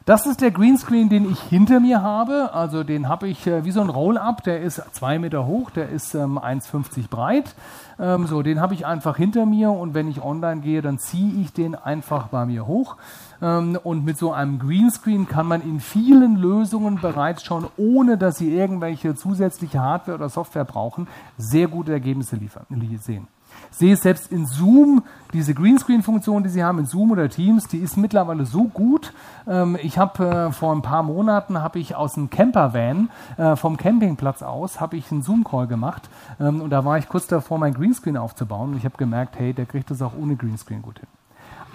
Das 0.05 0.25
ist 0.25 0.41
der 0.41 0.51
Greenscreen, 0.51 1.07
den 1.07 1.31
ich 1.31 1.39
hinter 1.39 1.79
mir 1.79 2.01
habe. 2.01 2.53
Also 2.53 2.83
den 2.83 3.07
habe 3.07 3.29
ich 3.29 3.47
äh, 3.47 3.63
wie 3.63 3.71
so 3.71 3.79
ein 3.79 3.87
Roll-up. 3.87 4.43
Der 4.43 4.59
ist 4.59 4.81
zwei 4.91 5.17
Meter 5.17 5.45
hoch, 5.45 5.69
der 5.69 5.87
ist 5.87 6.13
ähm, 6.13 6.37
1,50 6.37 7.07
breit. 7.09 7.55
Ähm, 7.97 8.27
so, 8.27 8.41
den 8.41 8.59
habe 8.59 8.73
ich 8.73 8.85
einfach 8.85 9.15
hinter 9.15 9.45
mir 9.45 9.71
und 9.71 9.93
wenn 9.93 10.09
ich 10.09 10.21
online 10.21 10.59
gehe, 10.59 10.81
dann 10.81 10.99
ziehe 10.99 11.41
ich 11.41 11.53
den 11.53 11.75
einfach 11.75 12.27
bei 12.27 12.45
mir 12.45 12.67
hoch. 12.67 12.97
Ähm, 13.41 13.79
und 13.81 14.03
mit 14.03 14.17
so 14.17 14.33
einem 14.33 14.59
Greenscreen 14.59 15.29
kann 15.29 15.47
man 15.47 15.61
in 15.61 15.79
vielen 15.79 16.35
Lösungen 16.35 16.99
bereits 16.99 17.41
schon, 17.41 17.67
ohne 17.77 18.17
dass 18.17 18.37
Sie 18.37 18.53
irgendwelche 18.53 19.15
zusätzliche 19.15 19.79
Hardware 19.79 20.17
oder 20.17 20.27
Software 20.27 20.65
brauchen, 20.65 21.07
sehr 21.37 21.69
gute 21.69 21.93
Ergebnisse 21.93 22.35
liefern, 22.35 22.65
sehen 22.99 23.29
sehe 23.73 23.95
selbst 23.97 24.31
in 24.31 24.45
Zoom, 24.45 25.03
diese 25.33 25.53
Greenscreen-Funktion, 25.53 26.43
die 26.43 26.49
sie 26.49 26.63
haben 26.63 26.79
in 26.79 26.86
Zoom 26.86 27.12
oder 27.12 27.27
Teams, 27.27 27.67
die 27.67 27.79
ist 27.79 27.97
mittlerweile 27.97 28.45
so 28.45 28.65
gut. 28.65 29.13
Ähm, 29.47 29.77
ich 29.81 29.97
habe 29.97 30.25
äh, 30.25 30.51
vor 30.51 30.73
ein 30.73 30.83
paar 30.83 31.03
Monaten 31.03 31.59
habe 31.59 31.79
ich 31.79 31.95
aus 31.95 32.15
einem 32.15 32.29
Campervan 32.29 33.09
äh, 33.38 33.55
vom 33.55 33.77
Campingplatz 33.77 34.43
aus 34.43 34.79
habe 34.79 34.95
ich 34.95 35.12
einen 35.12 35.23
Zoom-Call 35.23 35.67
gemacht 35.67 36.09
ähm, 36.39 36.62
und 36.62 36.69
da 36.69 36.86
war 36.86 36.97
ich 36.97 37.09
kurz 37.09 37.27
davor, 37.27 37.57
mein 37.57 37.73
Greenscreen 37.73 38.15
aufzubauen 38.15 38.71
und 38.71 38.77
ich 38.77 38.86
habe 38.86 38.97
gemerkt, 38.97 39.39
hey, 39.39 39.53
der 39.53 39.65
kriegt 39.65 39.89
das 39.89 40.01
auch 40.01 40.13
ohne 40.15 40.36
Greenscreen 40.36 40.81
gut 40.81 40.99
hin. 40.99 41.07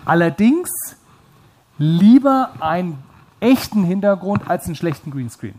Allerdings 0.05 0.71
lieber 1.79 2.51
einen 2.61 2.99
echten 3.41 3.85
Hintergrund 3.85 4.49
als 4.49 4.67
einen 4.67 4.77
schlechten 4.77 5.11
Greenscreen. 5.11 5.55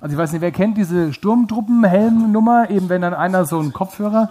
Also 0.00 0.14
ich 0.14 0.18
weiß 0.18 0.32
nicht, 0.32 0.42
wer 0.42 0.52
kennt 0.52 0.76
diese 0.76 1.12
Sturmtruppenhelm-Nummer, 1.12 2.68
eben 2.68 2.88
wenn 2.88 3.00
dann 3.00 3.14
einer 3.14 3.46
so 3.46 3.58
einen 3.58 3.72
Kopfhörer 3.72 4.30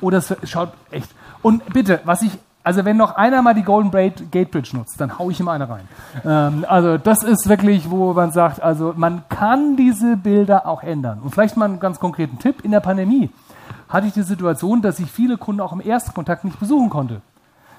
oder 0.00 0.18
es 0.18 0.34
schaut 0.44 0.72
echt. 0.90 1.10
Und 1.42 1.64
bitte, 1.72 2.00
was 2.04 2.22
ich, 2.22 2.32
also 2.62 2.84
wenn 2.84 2.96
noch 2.96 3.16
einer 3.16 3.42
mal 3.42 3.54
die 3.54 3.62
Golden 3.62 3.90
Braid 3.90 4.32
Gate 4.32 4.50
Bridge 4.50 4.70
nutzt, 4.76 5.00
dann 5.00 5.18
haue 5.18 5.32
ich 5.32 5.40
ihm 5.40 5.48
eine 5.48 5.68
rein. 5.68 5.88
Ähm, 6.24 6.64
also 6.68 6.98
das 6.98 7.22
ist 7.22 7.48
wirklich, 7.48 7.90
wo 7.90 8.12
man 8.12 8.32
sagt, 8.32 8.62
also 8.62 8.94
man 8.96 9.22
kann 9.28 9.76
diese 9.76 10.16
Bilder 10.16 10.66
auch 10.66 10.82
ändern. 10.82 11.20
Und 11.22 11.30
vielleicht 11.30 11.56
mal 11.56 11.66
einen 11.66 11.80
ganz 11.80 12.00
konkreten 12.00 12.38
Tipp. 12.38 12.64
In 12.64 12.72
der 12.72 12.80
Pandemie 12.80 13.30
hatte 13.88 14.06
ich 14.06 14.12
die 14.12 14.22
Situation, 14.22 14.82
dass 14.82 14.98
ich 14.98 15.10
viele 15.10 15.36
Kunden 15.38 15.60
auch 15.60 15.72
im 15.72 15.80
Erstkontakt 15.80 16.44
nicht 16.44 16.58
besuchen 16.58 16.90
konnte. 16.90 17.20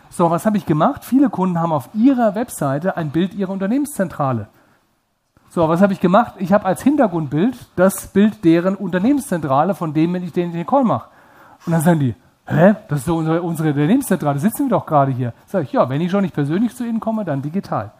So, 0.09 0.31
was 0.31 0.45
habe 0.45 0.57
ich 0.57 0.65
gemacht? 0.65 1.03
Viele 1.03 1.29
Kunden 1.29 1.59
haben 1.59 1.73
auf 1.73 1.89
ihrer 1.93 2.33
Webseite 2.35 2.95
ein 2.95 3.09
Bild 3.09 3.33
ihrer 3.33 3.51
Unternehmenszentrale. 3.51 4.47
So, 5.49 5.67
was 5.67 5.81
habe 5.81 5.93
ich 5.93 5.99
gemacht? 5.99 6.35
Ich 6.37 6.53
habe 6.53 6.65
als 6.65 6.81
Hintergrundbild 6.81 7.57
das 7.75 8.07
Bild 8.07 8.43
deren 8.43 8.75
Unternehmenszentrale, 8.75 9.75
von 9.75 9.93
dem, 9.93 10.15
ich 10.15 10.31
den 10.31 10.65
Call 10.65 10.83
mache. 10.83 11.09
Und 11.67 11.73
dann 11.73 11.81
sagen 11.81 11.99
die, 11.99 12.15
hä, 12.47 12.75
das 12.87 12.99
ist 12.99 13.05
so 13.05 13.17
unsere, 13.17 13.41
unsere 13.41 13.69
Unternehmenszentrale, 13.69 14.39
sitzen 14.39 14.67
wir 14.67 14.69
doch 14.69 14.85
gerade 14.85 15.11
hier. 15.11 15.33
Sag 15.47 15.63
ich, 15.63 15.73
ja, 15.73 15.89
wenn 15.89 15.99
ich 15.99 16.09
schon 16.09 16.21
nicht 16.21 16.33
persönlich 16.33 16.73
zu 16.75 16.85
Ihnen 16.85 17.01
komme, 17.01 17.25
dann 17.25 17.41
digital. 17.41 17.91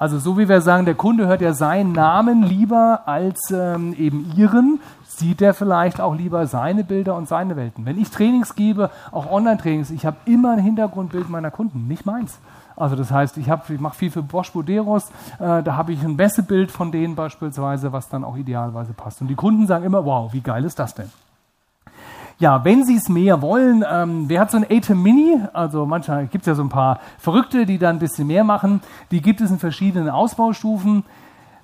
Also 0.00 0.18
so 0.18 0.36
wie 0.36 0.48
wir 0.48 0.60
sagen, 0.60 0.84
der 0.84 0.96
Kunde 0.96 1.28
hört 1.28 1.40
ja 1.40 1.52
seinen 1.52 1.92
Namen 1.92 2.42
lieber 2.42 3.02
als 3.06 3.52
ähm, 3.52 3.94
eben 3.94 4.32
Ihren, 4.36 4.80
sieht 5.04 5.40
er 5.40 5.54
vielleicht 5.54 6.00
auch 6.00 6.16
lieber 6.16 6.48
seine 6.48 6.82
Bilder 6.82 7.14
und 7.14 7.28
seine 7.28 7.54
Welten. 7.54 7.86
Wenn 7.86 7.98
ich 7.98 8.10
Trainings 8.10 8.56
gebe, 8.56 8.90
auch 9.12 9.30
Online-Trainings, 9.30 9.90
ich 9.90 10.04
habe 10.04 10.16
immer 10.24 10.52
ein 10.52 10.60
Hintergrundbild 10.60 11.28
meiner 11.28 11.52
Kunden, 11.52 11.86
nicht 11.86 12.04
meins. 12.04 12.40
Also 12.74 12.96
das 12.96 13.12
heißt, 13.12 13.36
ich, 13.38 13.48
ich 13.48 13.80
mache 13.80 13.96
viel 13.96 14.10
für 14.10 14.22
Bosch 14.22 14.52
Boderos, 14.52 15.10
äh, 15.38 15.62
da 15.62 15.76
habe 15.76 15.92
ich 15.92 16.02
ein 16.02 16.16
Messebild 16.16 16.72
von 16.72 16.90
denen 16.90 17.14
beispielsweise, 17.14 17.92
was 17.92 18.08
dann 18.08 18.24
auch 18.24 18.36
idealerweise 18.36 18.92
passt. 18.92 19.20
Und 19.20 19.28
die 19.28 19.36
Kunden 19.36 19.68
sagen 19.68 19.84
immer, 19.84 20.04
wow, 20.04 20.32
wie 20.32 20.40
geil 20.40 20.64
ist 20.64 20.80
das 20.80 20.94
denn? 20.94 21.10
Ja, 22.40 22.64
wenn 22.64 22.84
Sie 22.84 22.94
es 22.94 23.08
mehr 23.08 23.42
wollen, 23.42 23.84
ähm, 23.90 24.28
wer 24.28 24.40
hat 24.40 24.52
so 24.52 24.58
ein 24.58 24.66
ATEM 24.70 25.02
Mini? 25.02 25.40
Also 25.52 25.86
manchmal 25.86 26.28
gibt 26.28 26.42
es 26.42 26.46
ja 26.46 26.54
so 26.54 26.62
ein 26.62 26.68
paar 26.68 27.00
Verrückte, 27.18 27.66
die 27.66 27.78
dann 27.78 27.96
ein 27.96 27.98
bisschen 27.98 28.28
mehr 28.28 28.44
machen. 28.44 28.80
Die 29.10 29.20
gibt 29.20 29.40
es 29.40 29.50
in 29.50 29.58
verschiedenen 29.58 30.08
Ausbaustufen. 30.08 31.04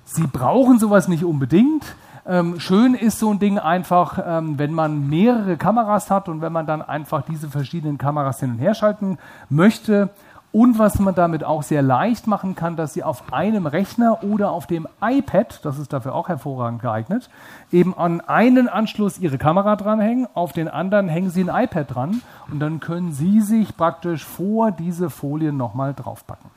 Sie 0.03 0.27
brauchen 0.27 0.77
sowas 0.77 1.07
nicht 1.07 1.23
unbedingt. 1.23 1.95
Ähm, 2.27 2.59
schön 2.59 2.93
ist 2.93 3.19
so 3.19 3.31
ein 3.31 3.39
Ding 3.39 3.57
einfach, 3.57 4.19
ähm, 4.25 4.59
wenn 4.59 4.73
man 4.73 5.07
mehrere 5.07 5.55
Kameras 5.55 6.11
hat 6.11 6.27
und 6.27 6.41
wenn 6.41 6.51
man 6.51 6.65
dann 6.65 6.81
einfach 6.81 7.21
diese 7.21 7.49
verschiedenen 7.49 7.97
Kameras 7.97 8.41
hin 8.41 8.51
und 8.51 8.57
her 8.57 8.73
schalten 8.73 9.17
möchte 9.47 10.09
und 10.55 10.79
was 10.79 10.99
man 10.99 11.13
damit 11.13 11.43
auch 11.43 11.63
sehr 11.63 11.81
leicht 11.81 12.27
machen 12.27 12.55
kann, 12.55 12.77
dass 12.77 12.93
Sie 12.93 13.03
auf 13.03 13.33
einem 13.33 13.67
Rechner 13.67 14.23
oder 14.23 14.51
auf 14.51 14.67
dem 14.67 14.87
iPad, 15.01 15.59
das 15.65 15.77
ist 15.77 15.91
dafür 15.91 16.15
auch 16.15 16.29
hervorragend 16.29 16.81
geeignet, 16.81 17.29
eben 17.73 17.93
an 17.93 18.21
einen 18.21 18.69
Anschluss 18.69 19.19
Ihre 19.19 19.37
Kamera 19.37 19.75
dranhängen, 19.75 20.29
auf 20.33 20.53
den 20.53 20.69
anderen 20.69 21.09
hängen 21.09 21.29
Sie 21.29 21.43
ein 21.43 21.63
iPad 21.63 21.93
dran 21.93 22.21
und 22.49 22.61
dann 22.61 22.79
können 22.79 23.11
Sie 23.11 23.41
sich 23.41 23.75
praktisch 23.75 24.23
vor 24.23 24.71
diese 24.71 25.09
Folien 25.09 25.57
nochmal 25.57 25.93
draufpacken. 25.93 26.49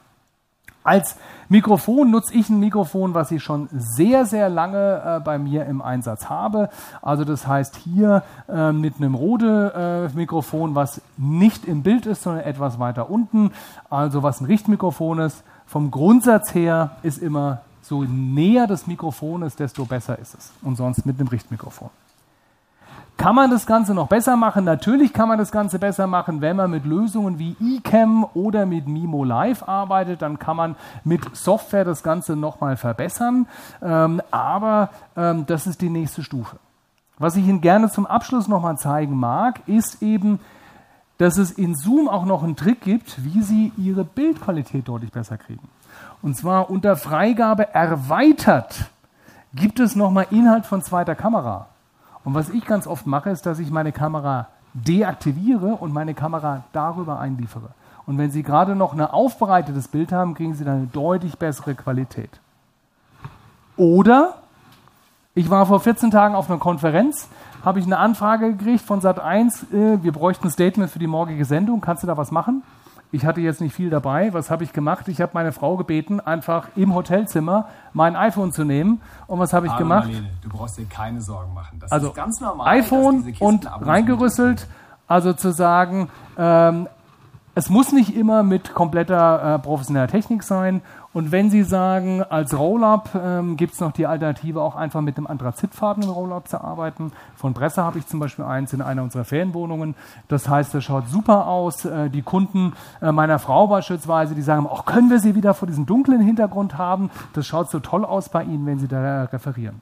Als 0.88 1.16
Mikrofon 1.50 2.10
nutze 2.10 2.32
ich 2.32 2.48
ein 2.48 2.60
Mikrofon, 2.60 3.12
was 3.12 3.30
ich 3.30 3.42
schon 3.42 3.68
sehr, 3.72 4.24
sehr 4.24 4.48
lange 4.48 5.02
äh, 5.04 5.20
bei 5.20 5.38
mir 5.38 5.66
im 5.66 5.82
Einsatz 5.82 6.30
habe. 6.30 6.70
Also 7.02 7.26
das 7.26 7.46
heißt 7.46 7.76
hier 7.76 8.22
äh, 8.48 8.72
mit 8.72 8.96
einem 8.96 9.14
Rode-Mikrofon, 9.14 10.72
äh, 10.72 10.74
was 10.74 11.02
nicht 11.18 11.66
im 11.66 11.82
Bild 11.82 12.06
ist, 12.06 12.22
sondern 12.22 12.42
etwas 12.42 12.78
weiter 12.78 13.10
unten. 13.10 13.50
Also 13.90 14.22
was 14.22 14.40
ein 14.40 14.46
Richtmikrofon 14.46 15.18
ist. 15.18 15.44
Vom 15.66 15.90
Grundsatz 15.90 16.54
her 16.54 16.92
ist 17.02 17.18
immer 17.18 17.60
so 17.82 18.04
näher 18.04 18.66
das 18.66 18.86
Mikrofon 18.86 19.42
ist, 19.42 19.60
desto 19.60 19.84
besser 19.84 20.18
ist 20.18 20.34
es. 20.36 20.52
Und 20.62 20.76
sonst 20.76 21.04
mit 21.04 21.20
einem 21.20 21.28
Richtmikrofon. 21.28 21.90
Kann 23.18 23.34
man 23.34 23.50
das 23.50 23.66
Ganze 23.66 23.94
noch 23.94 24.06
besser 24.06 24.36
machen? 24.36 24.64
Natürlich 24.64 25.12
kann 25.12 25.26
man 25.28 25.38
das 25.38 25.50
Ganze 25.50 25.80
besser 25.80 26.06
machen, 26.06 26.40
wenn 26.40 26.54
man 26.54 26.70
mit 26.70 26.86
Lösungen 26.86 27.40
wie 27.40 27.56
eCam 27.60 28.24
oder 28.32 28.64
mit 28.64 28.86
Mimo 28.86 29.24
Live 29.24 29.68
arbeitet. 29.68 30.22
Dann 30.22 30.38
kann 30.38 30.56
man 30.56 30.76
mit 31.02 31.36
Software 31.36 31.84
das 31.84 32.04
Ganze 32.04 32.36
nochmal 32.36 32.76
verbessern. 32.76 33.48
Ähm, 33.82 34.22
aber 34.30 34.90
ähm, 35.16 35.46
das 35.46 35.66
ist 35.66 35.80
die 35.80 35.90
nächste 35.90 36.22
Stufe. 36.22 36.58
Was 37.18 37.34
ich 37.34 37.44
Ihnen 37.44 37.60
gerne 37.60 37.90
zum 37.90 38.06
Abschluss 38.06 38.46
nochmal 38.46 38.78
zeigen 38.78 39.16
mag, 39.16 39.62
ist 39.66 40.00
eben, 40.00 40.38
dass 41.18 41.38
es 41.38 41.50
in 41.50 41.74
Zoom 41.74 42.08
auch 42.08 42.24
noch 42.24 42.44
einen 42.44 42.54
Trick 42.54 42.82
gibt, 42.82 43.24
wie 43.24 43.42
Sie 43.42 43.72
Ihre 43.76 44.04
Bildqualität 44.04 44.86
deutlich 44.86 45.10
besser 45.10 45.38
kriegen. 45.38 45.68
Und 46.22 46.36
zwar 46.36 46.70
unter 46.70 46.94
Freigabe 46.94 47.74
erweitert 47.74 48.84
gibt 49.54 49.80
es 49.80 49.96
nochmal 49.96 50.28
Inhalt 50.30 50.66
von 50.66 50.82
zweiter 50.82 51.16
Kamera. 51.16 51.66
Und 52.28 52.34
was 52.34 52.50
ich 52.50 52.66
ganz 52.66 52.86
oft 52.86 53.06
mache, 53.06 53.30
ist, 53.30 53.46
dass 53.46 53.58
ich 53.58 53.70
meine 53.70 53.90
Kamera 53.90 54.48
deaktiviere 54.74 55.76
und 55.76 55.94
meine 55.94 56.12
Kamera 56.12 56.64
darüber 56.72 57.18
einliefere. 57.20 57.70
Und 58.04 58.18
wenn 58.18 58.30
Sie 58.30 58.42
gerade 58.42 58.76
noch 58.76 58.92
ein 58.92 59.00
aufbereitetes 59.00 59.88
Bild 59.88 60.12
haben, 60.12 60.34
kriegen 60.34 60.52
Sie 60.52 60.62
dann 60.62 60.76
eine 60.76 60.86
deutlich 60.88 61.38
bessere 61.38 61.74
Qualität. 61.74 62.28
Oder 63.78 64.34
ich 65.34 65.48
war 65.48 65.64
vor 65.64 65.80
14 65.80 66.10
Tagen 66.10 66.34
auf 66.34 66.50
einer 66.50 66.58
Konferenz, 66.58 67.30
habe 67.64 67.78
ich 67.78 67.86
eine 67.86 67.96
Anfrage 67.96 68.52
gekriegt 68.54 68.82
von 68.82 69.00
Sat1, 69.00 69.72
äh, 69.72 70.02
wir 70.02 70.12
bräuchten 70.12 70.48
ein 70.48 70.50
Statement 70.50 70.90
für 70.90 70.98
die 70.98 71.06
morgige 71.06 71.46
Sendung, 71.46 71.80
kannst 71.80 72.02
du 72.02 72.06
da 72.06 72.18
was 72.18 72.30
machen? 72.30 72.62
Ich 73.10 73.24
hatte 73.24 73.40
jetzt 73.40 73.60
nicht 73.60 73.74
viel 73.74 73.88
dabei. 73.88 74.34
Was 74.34 74.50
habe 74.50 74.64
ich 74.64 74.72
gemacht? 74.72 75.08
Ich 75.08 75.20
habe 75.20 75.32
meine 75.34 75.52
Frau 75.52 75.76
gebeten, 75.76 76.20
einfach 76.20 76.68
im 76.76 76.94
Hotelzimmer 76.94 77.68
mein 77.94 78.16
iPhone 78.16 78.52
zu 78.52 78.64
nehmen. 78.64 79.00
Und 79.26 79.38
was 79.38 79.52
habe 79.54 79.66
ich 79.66 79.72
Aber 79.72 79.78
gemacht? 79.78 80.08
Marlene, 80.08 80.28
du 80.42 80.48
brauchst 80.50 80.78
dir 80.78 80.84
keine 80.84 81.20
Sorgen 81.22 81.54
machen. 81.54 81.78
Das 81.80 81.90
also 81.90 82.08
ist 82.08 82.14
ganz 82.14 82.40
normal. 82.40 82.66
iPhone 82.78 83.34
und 83.40 83.66
reingerüsselt. 83.66 84.66
Also 85.06 85.32
zu 85.32 85.52
sagen, 85.52 86.10
ähm, 86.36 86.86
es 87.54 87.70
muss 87.70 87.92
nicht 87.92 88.14
immer 88.14 88.42
mit 88.42 88.74
kompletter 88.74 89.54
äh, 89.54 89.58
professioneller 89.58 90.06
Technik 90.06 90.42
sein. 90.42 90.82
Und 91.14 91.32
wenn 91.32 91.48
Sie 91.48 91.62
sagen, 91.62 92.22
als 92.22 92.56
Rollup 92.56 93.10
ähm, 93.14 93.56
gibt 93.56 93.72
es 93.72 93.80
noch 93.80 93.92
die 93.92 94.06
Alternative, 94.06 94.60
auch 94.60 94.76
einfach 94.76 95.00
mit 95.00 95.16
einem 95.16 95.26
anthrazitfarbenen 95.26 96.10
Rollup 96.10 96.48
zu 96.48 96.62
arbeiten. 96.62 97.12
Von 97.34 97.54
Bresser 97.54 97.82
habe 97.82 97.98
ich 97.98 98.06
zum 98.06 98.20
Beispiel 98.20 98.44
eins 98.44 98.74
in 98.74 98.82
einer 98.82 99.02
unserer 99.02 99.24
Ferienwohnungen. 99.24 99.94
Das 100.28 100.48
heißt, 100.48 100.74
das 100.74 100.84
schaut 100.84 101.08
super 101.08 101.46
aus. 101.46 101.86
Äh, 101.86 102.10
die 102.10 102.20
Kunden 102.20 102.74
äh, 103.00 103.10
meiner 103.10 103.38
Frau 103.38 103.68
beispielsweise, 103.68 104.34
die 104.34 104.42
sagen, 104.42 104.66
auch 104.66 104.84
können 104.84 105.08
wir 105.08 105.18
sie 105.18 105.34
wieder 105.34 105.54
vor 105.54 105.66
diesem 105.66 105.86
dunklen 105.86 106.20
Hintergrund 106.20 106.76
haben? 106.76 107.10
Das 107.32 107.46
schaut 107.46 107.70
so 107.70 107.80
toll 107.80 108.04
aus 108.04 108.28
bei 108.28 108.44
Ihnen, 108.44 108.66
wenn 108.66 108.78
Sie 108.78 108.88
da 108.88 109.24
referieren. 109.24 109.80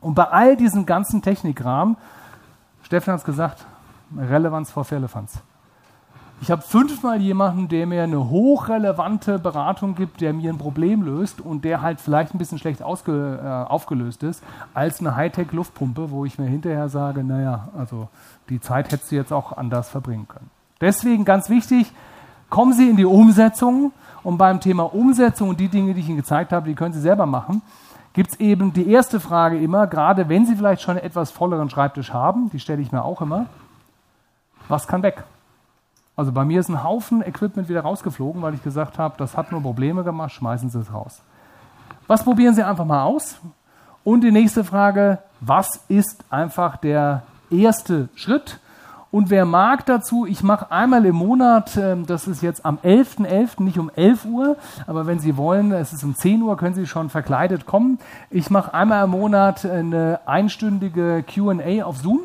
Und 0.00 0.14
bei 0.14 0.28
all 0.28 0.56
diesem 0.56 0.86
ganzen 0.86 1.22
Technikrahmen, 1.22 1.96
Steffen 2.82 3.12
hat 3.12 3.20
es 3.20 3.24
gesagt, 3.24 3.66
Relevanz 4.16 4.70
vor 4.70 4.84
Firlefanz. 4.84 5.42
Ich 6.42 6.50
habe 6.50 6.60
fünfmal 6.60 7.20
jemanden, 7.20 7.68
der 7.68 7.86
mir 7.86 8.02
eine 8.02 8.28
hochrelevante 8.28 9.38
Beratung 9.38 9.94
gibt, 9.94 10.20
der 10.20 10.32
mir 10.32 10.52
ein 10.52 10.58
Problem 10.58 11.02
löst 11.02 11.40
und 11.40 11.64
der 11.64 11.82
halt 11.82 12.00
vielleicht 12.00 12.34
ein 12.34 12.38
bisschen 12.38 12.58
schlecht 12.58 12.82
ausge, 12.82 13.38
äh, 13.40 13.70
aufgelöst 13.70 14.24
ist, 14.24 14.42
als 14.74 14.98
eine 14.98 15.14
Hightech-Luftpumpe, 15.14 16.10
wo 16.10 16.24
ich 16.24 16.40
mir 16.40 16.46
hinterher 16.46 16.88
sage, 16.88 17.22
naja, 17.22 17.68
also 17.78 18.08
die 18.48 18.60
Zeit 18.60 18.90
hättest 18.90 19.12
du 19.12 19.14
jetzt 19.14 19.32
auch 19.32 19.56
anders 19.56 19.88
verbringen 19.88 20.26
können. 20.26 20.50
Deswegen 20.80 21.24
ganz 21.24 21.48
wichtig, 21.48 21.92
kommen 22.50 22.72
Sie 22.72 22.90
in 22.90 22.96
die 22.96 23.04
Umsetzung 23.04 23.92
und 24.24 24.36
beim 24.36 24.58
Thema 24.58 24.92
Umsetzung 24.92 25.50
und 25.50 25.60
die 25.60 25.68
Dinge, 25.68 25.94
die 25.94 26.00
ich 26.00 26.08
Ihnen 26.08 26.16
gezeigt 26.16 26.50
habe, 26.50 26.68
die 26.68 26.74
können 26.74 26.92
Sie 26.92 27.00
selber 27.00 27.24
machen, 27.24 27.62
gibt 28.14 28.32
es 28.32 28.40
eben 28.40 28.72
die 28.72 28.90
erste 28.90 29.20
Frage 29.20 29.58
immer, 29.58 29.86
gerade 29.86 30.28
wenn 30.28 30.44
Sie 30.44 30.56
vielleicht 30.56 30.82
schon 30.82 30.96
einen 30.96 31.06
etwas 31.06 31.30
volleren 31.30 31.70
Schreibtisch 31.70 32.12
haben, 32.12 32.50
die 32.50 32.58
stelle 32.58 32.82
ich 32.82 32.90
mir 32.90 33.04
auch 33.04 33.20
immer, 33.20 33.46
was 34.66 34.88
kann 34.88 35.04
weg? 35.04 35.22
Also 36.22 36.30
bei 36.30 36.44
mir 36.44 36.60
ist 36.60 36.68
ein 36.68 36.84
Haufen 36.84 37.20
Equipment 37.20 37.68
wieder 37.68 37.80
rausgeflogen, 37.80 38.42
weil 38.42 38.54
ich 38.54 38.62
gesagt 38.62 38.96
habe, 38.96 39.16
das 39.18 39.36
hat 39.36 39.50
nur 39.50 39.60
Probleme 39.60 40.04
gemacht, 40.04 40.30
schmeißen 40.30 40.70
Sie 40.70 40.78
es 40.78 40.94
raus. 40.94 41.20
Was 42.06 42.22
probieren 42.22 42.54
Sie 42.54 42.62
einfach 42.62 42.84
mal 42.84 43.02
aus? 43.02 43.40
Und 44.04 44.20
die 44.20 44.30
nächste 44.30 44.62
Frage, 44.62 45.18
was 45.40 45.80
ist 45.88 46.22
einfach 46.30 46.76
der 46.76 47.24
erste 47.50 48.08
Schritt? 48.14 48.60
Und 49.10 49.30
wer 49.30 49.44
mag 49.44 49.84
dazu, 49.84 50.24
ich 50.24 50.44
mache 50.44 50.70
einmal 50.70 51.04
im 51.06 51.16
Monat, 51.16 51.76
ähm, 51.76 52.06
das 52.06 52.28
ist 52.28 52.40
jetzt 52.40 52.64
am 52.64 52.78
11.11., 52.84 53.26
.11., 53.26 53.62
nicht 53.64 53.80
um 53.80 53.90
11 53.92 54.24
Uhr, 54.24 54.56
aber 54.86 55.08
wenn 55.08 55.18
Sie 55.18 55.36
wollen, 55.36 55.72
es 55.72 55.92
ist 55.92 56.04
um 56.04 56.14
10 56.14 56.40
Uhr, 56.40 56.56
können 56.56 56.76
Sie 56.76 56.86
schon 56.86 57.10
verkleidet 57.10 57.66
kommen. 57.66 57.98
Ich 58.30 58.48
mache 58.48 58.72
einmal 58.74 59.06
im 59.06 59.10
Monat 59.10 59.64
eine 59.64 60.20
einstündige 60.26 61.24
QA 61.24 61.82
auf 61.82 61.96
Zoom. 61.96 62.20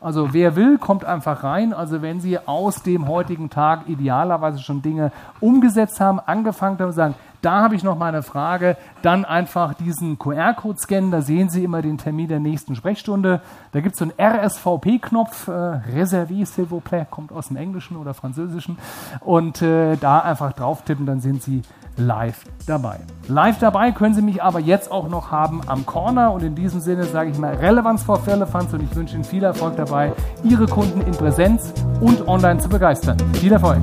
Also 0.00 0.32
wer 0.32 0.56
will, 0.56 0.78
kommt 0.78 1.04
einfach 1.04 1.44
rein. 1.44 1.74
Also 1.74 2.00
wenn 2.00 2.20
Sie 2.20 2.38
aus 2.38 2.82
dem 2.82 3.06
heutigen 3.06 3.50
Tag 3.50 3.86
idealerweise 3.86 4.58
schon 4.60 4.80
Dinge 4.80 5.12
umgesetzt 5.40 6.00
haben, 6.00 6.20
angefangen 6.20 6.78
haben, 6.78 6.92
sagen, 6.92 7.14
da 7.42 7.62
habe 7.62 7.74
ich 7.74 7.82
noch 7.82 7.96
mal 7.96 8.08
eine 8.08 8.22
Frage, 8.22 8.76
dann 9.02 9.24
einfach 9.24 9.74
diesen 9.74 10.18
QR-Code 10.18 10.78
scannen, 10.78 11.10
da 11.10 11.22
sehen 11.22 11.48
Sie 11.48 11.64
immer 11.64 11.80
den 11.80 11.96
Termin 11.96 12.28
der 12.28 12.40
nächsten 12.40 12.76
Sprechstunde. 12.76 13.40
Da 13.72 13.80
gibt 13.80 13.94
es 13.94 13.98
so 13.98 14.04
einen 14.04 14.14
RSVP-Knopf, 14.18 15.48
äh, 15.48 15.50
Reservé, 15.50 16.46
s'il 16.46 16.66
vous 16.70 16.82
plaît, 16.82 17.06
kommt 17.08 17.32
aus 17.32 17.48
dem 17.48 17.56
Englischen 17.56 17.96
oder 17.96 18.12
Französischen. 18.12 18.78
Und 19.20 19.62
äh, 19.62 19.96
da 19.96 20.20
einfach 20.20 20.52
drauf 20.52 20.82
tippen, 20.82 21.06
dann 21.06 21.20
sind 21.20 21.42
Sie 21.42 21.62
live 22.00 22.44
dabei. 22.66 23.00
Live 23.28 23.58
dabei 23.58 23.92
können 23.92 24.14
Sie 24.14 24.22
mich 24.22 24.42
aber 24.42 24.58
jetzt 24.58 24.90
auch 24.90 25.08
noch 25.08 25.30
haben 25.30 25.60
am 25.66 25.86
Corner 25.86 26.32
und 26.32 26.42
in 26.42 26.54
diesem 26.54 26.80
Sinne 26.80 27.04
sage 27.04 27.30
ich 27.30 27.38
mal 27.38 27.54
Relevanz 27.54 28.02
vor 28.02 28.18
Firlefanz 28.20 28.72
und 28.72 28.82
ich 28.82 28.94
wünsche 28.96 29.14
Ihnen 29.14 29.24
viel 29.24 29.44
Erfolg 29.44 29.76
dabei, 29.76 30.12
Ihre 30.42 30.66
Kunden 30.66 31.00
in 31.02 31.12
Präsenz 31.12 31.72
und 32.00 32.26
online 32.26 32.58
zu 32.60 32.68
begeistern. 32.68 33.16
Viel 33.34 33.52
Erfolg! 33.52 33.78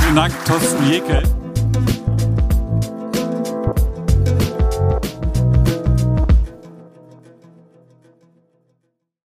Vielen 0.00 0.16
Dank, 0.16 0.32
Thorsten 0.44 0.86
Jekel. 0.86 1.22